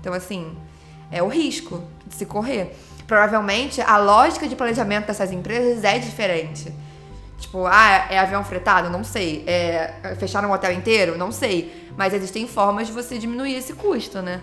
Então, 0.00 0.14
assim, 0.14 0.56
é 1.10 1.22
o 1.22 1.28
risco 1.28 1.82
de 2.06 2.14
se 2.14 2.24
correr. 2.24 2.74
Provavelmente 3.06 3.82
a 3.82 3.98
lógica 3.98 4.48
de 4.48 4.56
planejamento 4.56 5.06
dessas 5.06 5.32
empresas 5.32 5.84
é 5.84 5.98
diferente. 5.98 6.72
Tipo, 7.38 7.66
ah, 7.66 8.06
é 8.10 8.18
avião 8.18 8.44
fretado? 8.44 8.90
Não 8.90 9.04
sei. 9.04 9.44
É 9.46 10.16
fechar 10.18 10.44
um 10.44 10.52
hotel 10.52 10.72
inteiro? 10.72 11.16
Não 11.16 11.30
sei. 11.30 11.88
Mas 11.96 12.12
existem 12.12 12.46
formas 12.46 12.88
de 12.88 12.92
você 12.92 13.18
diminuir 13.18 13.54
esse 13.54 13.72
custo, 13.74 14.20
né? 14.20 14.42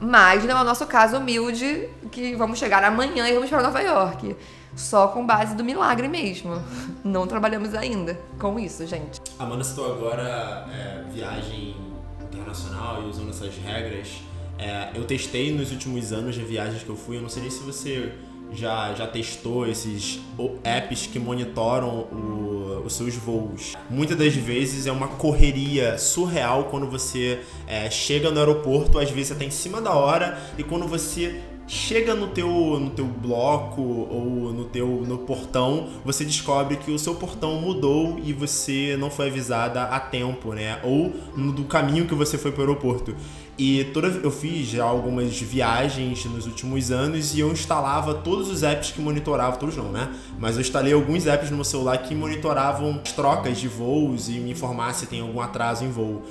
Mas 0.00 0.44
não 0.44 0.56
é 0.56 0.60
o 0.62 0.64
nosso 0.64 0.86
caso 0.86 1.18
humilde, 1.18 1.88
que 2.10 2.34
vamos 2.34 2.58
chegar 2.58 2.82
amanhã 2.82 3.28
e 3.28 3.34
vamos 3.34 3.50
para 3.50 3.62
Nova 3.62 3.80
York. 3.80 4.34
Só 4.74 5.08
com 5.08 5.26
base 5.26 5.54
do 5.54 5.62
milagre 5.62 6.08
mesmo. 6.08 6.62
Não 7.04 7.26
trabalhamos 7.26 7.74
ainda 7.74 8.18
com 8.38 8.58
isso, 8.58 8.86
gente. 8.86 9.20
Amanda 9.38 9.64
citou 9.64 9.92
agora 9.92 10.66
é, 10.72 11.04
viagem 11.12 11.76
internacional 12.22 13.02
e 13.02 13.06
usando 13.06 13.30
essas 13.30 13.54
regras. 13.56 14.22
É, 14.58 14.90
eu 14.94 15.04
testei 15.04 15.52
nos 15.52 15.72
últimos 15.72 16.12
anos 16.12 16.34
de 16.34 16.42
viagens 16.42 16.82
que 16.82 16.88
eu 16.88 16.96
fui, 16.96 17.16
eu 17.16 17.22
não 17.22 17.30
sei 17.30 17.50
se 17.50 17.62
você 17.62 18.12
já, 18.52 18.94
já 18.94 19.06
testou 19.06 19.66
esses 19.66 20.20
apps 20.64 21.06
que 21.06 21.18
monitoram 21.18 22.06
o, 22.12 22.82
os 22.84 22.94
seus 22.94 23.14
voos. 23.14 23.74
Muitas 23.88 24.16
das 24.16 24.34
vezes 24.34 24.86
é 24.86 24.92
uma 24.92 25.08
correria 25.08 25.98
surreal 25.98 26.64
quando 26.64 26.86
você 26.86 27.40
é, 27.66 27.90
chega 27.90 28.30
no 28.30 28.38
aeroporto, 28.38 28.98
às 28.98 29.10
vezes 29.10 29.28
você 29.28 29.32
está 29.34 29.44
em 29.44 29.50
cima 29.50 29.80
da 29.80 29.92
hora 29.92 30.38
e 30.58 30.62
quando 30.62 30.86
você 30.86 31.40
chega 31.70 32.16
no 32.16 32.26
teu, 32.26 32.48
no 32.48 32.90
teu 32.90 33.06
bloco 33.06 33.80
ou 33.80 34.52
no 34.52 34.64
teu 34.64 34.88
no 35.06 35.18
portão, 35.18 35.88
você 36.04 36.24
descobre 36.24 36.76
que 36.76 36.90
o 36.90 36.98
seu 36.98 37.14
portão 37.14 37.60
mudou 37.60 38.18
e 38.24 38.32
você 38.32 38.96
não 38.98 39.08
foi 39.08 39.28
avisada 39.28 39.84
a 39.84 40.00
tempo, 40.00 40.52
né? 40.52 40.80
Ou 40.82 41.14
no, 41.36 41.52
do 41.52 41.64
caminho 41.64 42.06
que 42.06 42.14
você 42.14 42.36
foi 42.36 42.50
para 42.50 42.62
o 42.62 42.66
aeroporto. 42.66 43.14
E 43.62 43.84
toda, 43.92 44.08
eu 44.08 44.30
fiz 44.30 44.78
algumas 44.78 45.38
viagens 45.38 46.24
nos 46.24 46.46
últimos 46.46 46.90
anos 46.90 47.34
e 47.34 47.40
eu 47.40 47.52
instalava 47.52 48.14
todos 48.14 48.48
os 48.48 48.62
apps 48.62 48.90
que 48.90 49.02
monitoravam, 49.02 49.60
todos 49.60 49.76
não, 49.76 49.92
né? 49.92 50.08
Mas 50.38 50.54
eu 50.54 50.62
instalei 50.62 50.94
alguns 50.94 51.26
apps 51.26 51.50
no 51.50 51.56
meu 51.56 51.64
celular 51.64 51.98
que 51.98 52.14
monitoravam 52.14 52.98
as 53.04 53.12
trocas 53.12 53.58
de 53.58 53.68
voos 53.68 54.30
e 54.30 54.38
me 54.38 54.52
informar 54.52 54.94
se 54.94 55.04
tem 55.04 55.20
algum 55.20 55.42
atraso 55.42 55.84
em 55.84 55.90
voo. 55.90 56.22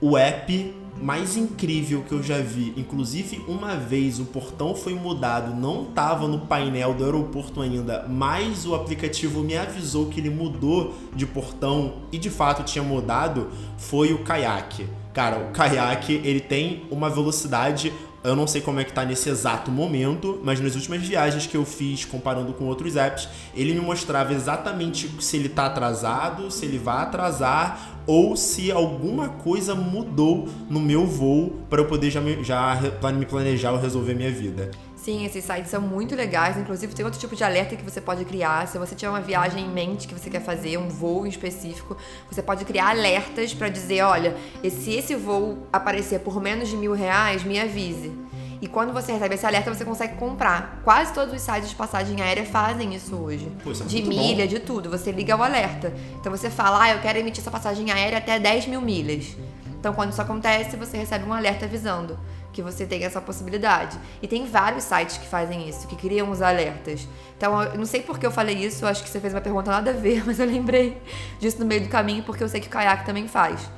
O 0.00 0.16
app 0.16 0.74
mais 0.98 1.36
incrível 1.36 2.02
que 2.08 2.12
eu 2.12 2.22
já 2.22 2.38
vi, 2.38 2.72
inclusive 2.74 3.44
uma 3.46 3.76
vez 3.76 4.18
o 4.18 4.24
portão 4.24 4.74
foi 4.74 4.94
mudado, 4.94 5.54
não 5.54 5.82
estava 5.90 6.26
no 6.26 6.46
painel 6.46 6.94
do 6.94 7.04
aeroporto 7.04 7.60
ainda, 7.60 8.06
mas 8.08 8.64
o 8.64 8.74
aplicativo 8.74 9.42
me 9.42 9.58
avisou 9.58 10.06
que 10.06 10.18
ele 10.18 10.30
mudou 10.30 10.94
de 11.14 11.26
portão 11.26 11.96
e 12.10 12.16
de 12.16 12.30
fato 12.30 12.64
tinha 12.64 12.82
mudado, 12.82 13.48
foi 13.76 14.14
o 14.14 14.24
Kayak. 14.24 14.99
Cara, 15.12 15.38
o 15.38 15.50
caiaque, 15.50 16.20
ele 16.24 16.40
tem 16.40 16.84
uma 16.90 17.10
velocidade 17.10 17.92
eu 18.22 18.36
não 18.36 18.46
sei 18.46 18.60
como 18.60 18.78
é 18.78 18.84
que 18.84 18.92
tá 18.92 19.02
nesse 19.02 19.30
exato 19.30 19.70
momento, 19.70 20.38
mas 20.44 20.60
nas 20.60 20.74
últimas 20.74 21.00
viagens 21.00 21.46
que 21.46 21.56
eu 21.56 21.64
fiz 21.64 22.04
comparando 22.04 22.52
com 22.52 22.66
outros 22.66 22.94
apps, 22.94 23.26
ele 23.54 23.72
me 23.72 23.80
mostrava 23.80 24.34
exatamente 24.34 25.10
se 25.20 25.38
ele 25.38 25.48
tá 25.48 25.66
atrasado, 25.66 26.50
se 26.50 26.66
ele 26.66 26.78
vai 26.78 27.02
atrasar 27.02 28.02
ou 28.06 28.36
se 28.36 28.70
alguma 28.70 29.28
coisa 29.30 29.74
mudou 29.74 30.46
no 30.68 30.80
meu 30.80 31.06
voo 31.06 31.62
para 31.70 31.80
eu 31.80 31.86
poder 31.86 32.10
já 32.10 32.20
me, 32.20 32.44
já 32.44 32.78
me 33.14 33.24
planejar 33.24 33.72
ou 33.72 33.78
resolver 33.78 34.14
minha 34.14 34.30
vida. 34.30 34.70
Sim, 35.02 35.24
esses 35.24 35.44
sites 35.44 35.70
são 35.70 35.80
muito 35.80 36.14
legais. 36.14 36.58
Inclusive, 36.58 36.94
tem 36.94 37.04
outro 37.04 37.18
tipo 37.18 37.34
de 37.34 37.42
alerta 37.42 37.74
que 37.74 37.82
você 37.82 38.02
pode 38.02 38.22
criar. 38.26 38.68
Se 38.68 38.76
você 38.76 38.94
tiver 38.94 39.08
uma 39.08 39.20
viagem 39.20 39.64
em 39.64 39.68
mente 39.68 40.06
que 40.06 40.12
você 40.12 40.28
quer 40.28 40.42
fazer, 40.42 40.76
um 40.76 40.88
voo 40.88 41.26
em 41.26 41.30
específico, 41.30 41.96
você 42.30 42.42
pode 42.42 42.66
criar 42.66 42.90
alertas 42.90 43.54
para 43.54 43.70
dizer: 43.70 44.02
olha, 44.02 44.36
se 44.62 44.92
esse 44.92 45.14
voo 45.14 45.66
aparecer 45.72 46.20
por 46.20 46.38
menos 46.42 46.68
de 46.68 46.76
mil 46.76 46.92
reais, 46.92 47.42
me 47.42 47.58
avise. 47.58 48.12
E 48.60 48.68
quando 48.68 48.92
você 48.92 49.12
recebe 49.12 49.36
esse 49.36 49.46
alerta, 49.46 49.74
você 49.74 49.86
consegue 49.86 50.16
comprar. 50.16 50.82
Quase 50.84 51.14
todos 51.14 51.32
os 51.32 51.40
sites 51.40 51.70
de 51.70 51.74
passagem 51.74 52.20
aérea 52.20 52.44
fazem 52.44 52.94
isso 52.94 53.16
hoje. 53.16 53.50
Pô, 53.64 53.72
isso 53.72 53.82
é 53.82 53.86
de 53.86 54.02
milha, 54.02 54.44
bom. 54.44 54.50
de 54.50 54.58
tudo. 54.60 54.90
Você 54.90 55.10
liga 55.10 55.34
o 55.34 55.42
alerta. 55.42 55.94
Então 56.20 56.30
você 56.30 56.50
fala, 56.50 56.82
ah, 56.82 56.90
eu 56.90 56.98
quero 57.00 57.18
emitir 57.18 57.40
essa 57.40 57.50
passagem 57.50 57.90
aérea 57.90 58.18
até 58.18 58.38
10 58.38 58.66
mil 58.66 58.82
milhas. 58.82 59.34
Então 59.78 59.94
quando 59.94 60.12
isso 60.12 60.20
acontece, 60.20 60.76
você 60.76 60.98
recebe 60.98 61.24
um 61.24 61.32
alerta 61.32 61.64
avisando 61.64 62.18
que 62.52 62.62
você 62.62 62.86
tem 62.86 63.04
essa 63.04 63.20
possibilidade. 63.20 63.98
E 64.22 64.26
tem 64.26 64.46
vários 64.46 64.84
sites 64.84 65.18
que 65.18 65.26
fazem 65.26 65.68
isso, 65.68 65.86
que 65.86 65.96
criam 65.96 66.30
os 66.30 66.42
alertas. 66.42 67.06
Então, 67.36 67.62
eu 67.62 67.78
não 67.78 67.86
sei 67.86 68.02
por 68.02 68.18
que 68.18 68.26
eu 68.26 68.30
falei 68.30 68.56
isso, 68.56 68.84
eu 68.84 68.88
acho 68.88 69.02
que 69.02 69.08
você 69.08 69.20
fez 69.20 69.32
uma 69.32 69.40
pergunta 69.40 69.70
nada 69.70 69.90
a 69.90 69.94
ver, 69.94 70.22
mas 70.26 70.38
eu 70.38 70.46
lembrei 70.46 71.00
disso 71.38 71.58
no 71.58 71.66
meio 71.66 71.82
do 71.82 71.88
caminho 71.88 72.22
porque 72.22 72.42
eu 72.42 72.48
sei 72.48 72.60
que 72.60 72.66
o 72.66 72.70
Kayak 72.70 73.04
também 73.04 73.26
faz. 73.28 73.68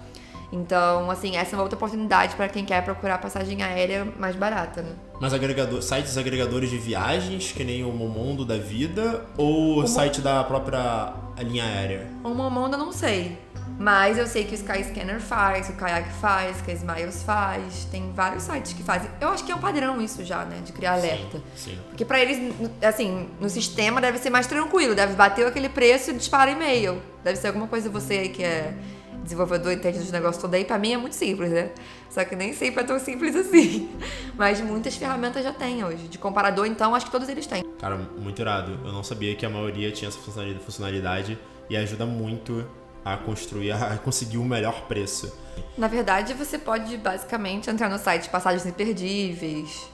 Então, 0.53 1.11
assim, 1.11 1.35
essa 1.35 1.55
é 1.55 1.57
uma 1.57 1.63
outra 1.63 1.77
oportunidade 1.77 2.37
para 2.37 2.47
quem 2.47 2.63
quer 2.63 2.85
procurar 2.85 3.17
passagem 3.17 3.63
aérea 3.63 4.07
mais 4.19 4.37
barata, 4.37 4.83
né? 4.83 4.93
Mas 5.19 5.33
agregador, 5.33 5.81
sites 5.81 6.19
agregadores 6.19 6.69
de 6.69 6.77
viagens, 6.77 7.53
que 7.53 7.65
nem 7.65 7.83
o 7.83 7.91
Momondo 7.91 8.45
da 8.45 8.59
vida, 8.59 9.25
ou 9.39 9.83
o 9.83 9.87
site 9.87 10.21
da 10.21 10.45
própria 10.45 11.15
linha 11.39 11.65
aérea? 11.65 12.07
O 12.23 12.29
Momondo 12.31 12.75
eu 12.75 12.79
não 12.79 12.93
sei. 12.93 13.39
Mas 13.83 14.17
eu 14.17 14.29
sei 14.29 14.45
que 14.45 14.53
o 14.53 14.55
Skyscanner 14.55 15.21
faz, 15.21 15.69
o 15.69 15.73
Kayak 15.73 16.09
faz, 16.21 16.61
que 16.61 16.71
a 16.71 16.75
Smiles 16.75 17.25
faz, 17.25 17.85
tem 17.91 18.13
vários 18.13 18.45
sites 18.45 18.75
que 18.75 18.83
fazem. 18.85 19.11
Eu 19.21 19.31
acho 19.31 19.45
que 19.45 19.51
é 19.51 19.57
um 19.57 19.59
padrão 19.59 20.01
isso 20.01 20.25
já, 20.25 20.45
né, 20.45 20.61
de 20.65 20.73
criar 20.73 20.93
alerta. 20.93 21.39
Sim, 21.57 21.73
sim. 21.73 21.79
Porque 21.89 22.05
para 22.05 22.21
eles, 22.21 22.55
assim, 22.81 23.29
no 23.41 23.51
sistema 23.51 24.01
deve 24.01 24.19
ser 24.19 24.31
mais 24.31 24.47
tranquilo, 24.47 24.95
deve 24.95 25.15
bater 25.15 25.49
aquele 25.49 25.69
preço 25.69 26.13
e 26.13 26.15
dispara 26.15 26.53
e-mail. 26.53 27.03
Deve 27.25 27.37
ser 27.37 27.49
alguma 27.49 27.67
coisa 27.67 27.91
você 27.91 28.19
aí 28.19 28.29
que 28.29 28.45
é 28.45 28.73
desenvolvedor 29.21 29.73
entende 29.73 29.99
dos 29.99 30.13
negócios 30.13 30.41
todo 30.41 30.55
aí, 30.55 30.65
para 30.65 30.79
mim 30.79 30.93
é 30.93 30.97
muito 30.97 31.17
simples, 31.17 31.51
né? 31.51 31.73
Só 32.09 32.25
que 32.25 32.37
nem 32.37 32.53
sempre 32.53 32.85
é 32.85 32.87
tão 32.87 33.01
simples 33.01 33.35
assim. 33.35 33.91
Mas 34.39 34.61
muitas 34.61 34.95
ferramentas 34.95 35.43
já 35.43 35.53
tem 35.53 35.85
hoje. 35.85 36.07
De 36.07 36.19
comparador, 36.19 36.67
então, 36.67 36.95
acho 36.95 37.07
que 37.07 37.13
todos 37.13 37.29
eles 37.29 37.49
têm. 37.49 37.65
Cara, 37.81 37.97
muito 37.97 38.41
irado. 38.41 38.79
Eu 38.85 38.93
não 38.93 39.03
sabia 39.03 39.35
que 39.35 39.45
a 39.45 39.51
maioria 39.51 39.91
tinha 39.91 40.09
essa 40.09 40.21
funcionalidade 40.21 41.37
e 41.69 41.77
ajuda 41.77 42.07
muito 42.07 42.65
a 43.05 43.17
construir, 43.17 43.73
a 43.73 43.99
conseguir 43.99 44.39
o 44.39 44.45
melhor 44.45 44.83
preço. 44.83 45.37
Na 45.77 45.89
verdade, 45.89 46.35
você 46.35 46.59
pode 46.59 46.97
basicamente 46.97 47.69
entrar 47.69 47.89
no 47.89 47.99
site 47.99 48.29
Passagens 48.29 48.65
Imperdíveis, 48.67 49.89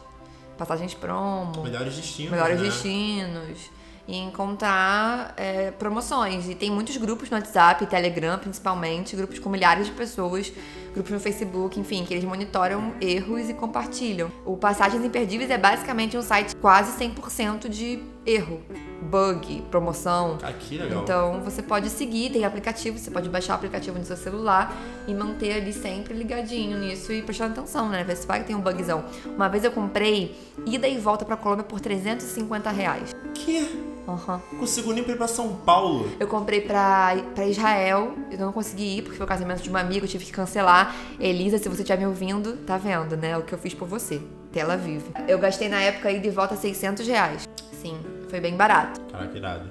Passagens 0.56 0.94
Promo. 0.94 1.62
Melhores 1.62 1.96
destinos. 1.96 2.30
Melhores 2.30 2.60
né? 2.60 2.68
destinos 2.68 3.77
e 4.08 4.16
encontrar 4.16 5.34
é, 5.36 5.70
promoções. 5.70 6.48
E 6.48 6.54
tem 6.54 6.70
muitos 6.70 6.96
grupos 6.96 7.28
no 7.28 7.36
WhatsApp, 7.36 7.84
Telegram 7.86 8.38
principalmente, 8.38 9.14
grupos 9.14 9.38
com 9.38 9.50
milhares 9.50 9.86
de 9.86 9.92
pessoas, 9.92 10.50
grupos 10.94 11.12
no 11.12 11.20
Facebook, 11.20 11.78
enfim, 11.78 12.04
que 12.06 12.14
eles 12.14 12.24
monitoram 12.24 12.94
erros 13.02 13.50
e 13.50 13.54
compartilham. 13.54 14.32
O 14.46 14.56
Passagens 14.56 15.04
Imperdíveis 15.04 15.50
é 15.50 15.58
basicamente 15.58 16.16
um 16.16 16.22
site 16.22 16.56
quase 16.56 16.98
100% 16.98 17.68
de 17.68 18.02
erro 18.24 18.62
bug, 19.02 19.62
promoção. 19.70 20.38
Ah, 20.42 20.52
que 20.52 20.78
legal. 20.78 21.02
Então 21.02 21.40
você 21.42 21.62
pode 21.62 21.90
seguir, 21.90 22.30
tem 22.30 22.44
aplicativo, 22.44 22.98
você 22.98 23.10
pode 23.10 23.28
baixar 23.28 23.52
o 23.52 23.56
aplicativo 23.56 23.98
no 23.98 24.04
seu 24.04 24.16
celular 24.16 24.74
e 25.06 25.14
manter 25.14 25.52
ali 25.52 25.72
sempre 25.72 26.14
ligadinho 26.14 26.78
nisso 26.78 27.12
e 27.12 27.22
prestando 27.22 27.52
atenção, 27.52 27.88
né? 27.88 28.02
Ver 28.04 28.16
se 28.16 28.26
vai 28.26 28.40
que 28.40 28.46
tem 28.46 28.56
um 28.56 28.60
bugzão. 28.60 29.04
Uma 29.26 29.48
vez 29.48 29.64
eu 29.64 29.70
comprei 29.70 30.34
ida 30.66 30.88
e 30.88 30.98
volta 30.98 31.24
pra 31.24 31.36
Colômbia 31.36 31.64
por 31.64 31.78
350 31.78 32.70
reais. 32.70 33.14
Que? 33.34 33.97
Aham. 34.08 34.40
Não 34.50 34.60
consigo 34.60 34.92
nem 34.92 35.04
pra 35.04 35.12
ir 35.12 35.16
pra 35.16 35.28
São 35.28 35.54
Paulo. 35.54 36.10
Eu 36.18 36.26
comprei 36.26 36.62
pra, 36.62 37.14
pra 37.34 37.46
Israel, 37.46 38.14
eu 38.30 38.38
não 38.38 38.52
consegui 38.52 38.98
ir 38.98 39.02
porque 39.02 39.18
foi 39.18 39.26
o 39.26 39.28
casamento 39.28 39.62
de 39.62 39.68
uma 39.68 39.80
amiga, 39.80 40.06
eu 40.06 40.08
tive 40.08 40.24
que 40.24 40.32
cancelar. 40.32 40.94
Elisa, 41.20 41.58
se 41.58 41.68
você 41.68 41.82
estiver 41.82 41.98
me 41.98 42.06
ouvindo, 42.06 42.56
tá 42.58 42.78
vendo, 42.78 43.16
né? 43.16 43.36
O 43.36 43.42
que 43.42 43.52
eu 43.52 43.58
fiz 43.58 43.74
por 43.74 43.86
você. 43.86 44.20
Tel 44.50 44.70
Aviv. 44.70 45.02
Eu 45.28 45.38
gastei 45.38 45.68
na 45.68 45.80
época 45.80 46.10
ida 46.10 46.26
e 46.26 46.30
volta 46.30 46.56
600 46.56 47.06
reais. 47.06 47.46
Sim, 47.72 48.00
foi 48.30 48.40
bem 48.40 48.56
barato. 48.56 48.98
Caraca, 49.12 49.36
irado. 49.36 49.68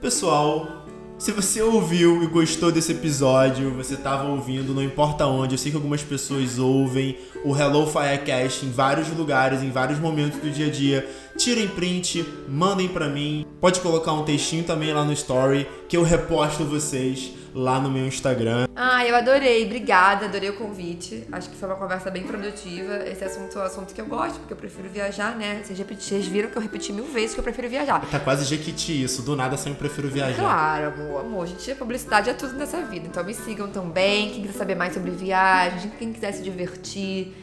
Pessoal, 0.00 0.85
se 1.18 1.32
você 1.32 1.62
ouviu 1.62 2.22
e 2.22 2.26
gostou 2.26 2.70
desse 2.70 2.92
episódio, 2.92 3.72
você 3.72 3.96
tava 3.96 4.28
ouvindo, 4.28 4.74
não 4.74 4.82
importa 4.82 5.26
onde, 5.26 5.54
eu 5.54 5.58
sei 5.58 5.70
que 5.70 5.76
algumas 5.76 6.02
pessoas 6.02 6.58
ouvem 6.58 7.16
o 7.42 7.56
Hello 7.56 7.86
Firecast 7.86 8.66
em 8.66 8.70
vários 8.70 9.08
lugares, 9.08 9.62
em 9.62 9.70
vários 9.70 9.98
momentos 9.98 10.38
do 10.40 10.50
dia 10.50 10.66
a 10.66 10.70
dia. 10.70 11.08
Tirem 11.36 11.68
print, 11.68 12.24
mandem 12.48 12.88
pra 12.88 13.08
mim. 13.08 13.46
Pode 13.60 13.80
colocar 13.80 14.12
um 14.12 14.24
textinho 14.24 14.64
também 14.64 14.92
lá 14.92 15.04
no 15.04 15.12
story 15.12 15.66
que 15.88 15.96
eu 15.96 16.02
reposto 16.02 16.64
vocês 16.64 17.32
lá 17.56 17.80
no 17.80 17.90
meu 17.90 18.06
Instagram. 18.06 18.68
Ah, 18.76 19.06
eu 19.06 19.16
adorei, 19.16 19.64
obrigada, 19.64 20.26
adorei 20.26 20.50
o 20.50 20.56
convite. 20.56 21.24
Acho 21.32 21.48
que 21.48 21.56
foi 21.56 21.66
uma 21.66 21.76
conversa 21.76 22.10
bem 22.10 22.22
produtiva. 22.22 22.96
Esse 23.08 23.24
assunto 23.24 23.58
é 23.58 23.62
um 23.62 23.64
assunto 23.64 23.94
que 23.94 24.00
eu 24.00 24.04
gosto, 24.04 24.38
porque 24.40 24.52
eu 24.52 24.56
prefiro 24.58 24.90
viajar, 24.90 25.34
né? 25.34 25.62
Vocês, 25.64 25.78
repeti- 25.78 26.04
vocês 26.04 26.26
viram 26.26 26.50
que 26.50 26.56
eu 26.58 26.60
repeti 26.62 26.92
mil 26.92 27.06
vezes 27.06 27.32
que 27.32 27.40
eu 27.40 27.44
prefiro 27.44 27.66
viajar. 27.70 27.98
Tá 28.10 28.20
quase 28.20 28.44
jequiti 28.44 29.02
isso, 29.02 29.22
do 29.22 29.34
nada 29.34 29.56
sempre 29.56 29.78
prefiro 29.78 30.08
viajar. 30.08 30.36
Claro, 30.42 30.86
amor, 30.88 31.20
amor. 31.22 31.46
Gente, 31.46 31.74
publicidade 31.76 32.28
é 32.28 32.34
tudo 32.34 32.52
nessa 32.52 32.82
vida. 32.82 33.06
Então 33.06 33.24
me 33.24 33.32
sigam 33.32 33.68
também. 33.68 34.30
Quem 34.32 34.42
quiser 34.42 34.58
saber 34.58 34.74
mais 34.74 34.92
sobre 34.92 35.10
viagem, 35.12 35.90
quem 35.98 36.12
quiser 36.12 36.32
se 36.32 36.42
divertir, 36.42 37.34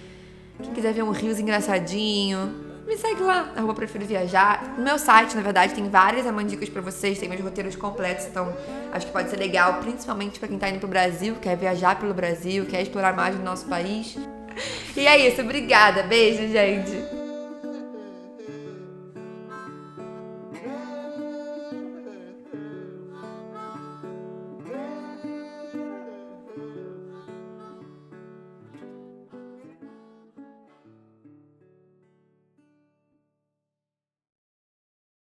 quem 0.62 0.72
quiser 0.74 0.94
ver 0.94 1.02
um 1.04 1.10
rios 1.12 1.40
engraçadinho, 1.40 2.54
me 2.86 2.98
segue 2.98 3.22
lá, 3.22 3.52
arroba 3.56 3.74
prefiro 3.74 4.06
viajar. 4.06 4.76
No 4.78 4.84
meu 4.84 5.00
site, 5.00 5.36
na 5.36 5.42
verdade, 5.42 5.74
tem 5.74 5.90
várias 5.90 6.28
amandicas 6.28 6.70
pra 6.70 6.82
vocês, 6.82 7.18
tem 7.18 7.30
meus 7.30 7.42
roteiros 7.42 7.76
completos, 7.76 8.26
então 8.26 8.56
acho 8.92 9.06
que 9.08 9.12
pode 9.12 9.30
ser 9.30 9.38
legal, 9.38 9.76
principalmente 9.76 10.40
pra 10.40 10.48
quem 10.48 10.58
tá 10.58 10.70
indo 10.70 10.80
pro 10.80 10.88
Brasil, 10.88 11.36
quer 11.42 11.56
viajar 11.56 12.00
pelo 12.00 12.14
Brasil, 12.14 12.66
quer 12.66 12.82
explorar 12.82 13.14
mais 13.14 13.36
do 13.36 13.44
nosso 13.44 13.66
país. 13.66 14.18
E 14.96 15.08
é 15.08 15.28
isso, 15.28 15.42
obrigada. 15.42 16.04
Beijo, 16.04 16.48
gente. 16.48 17.13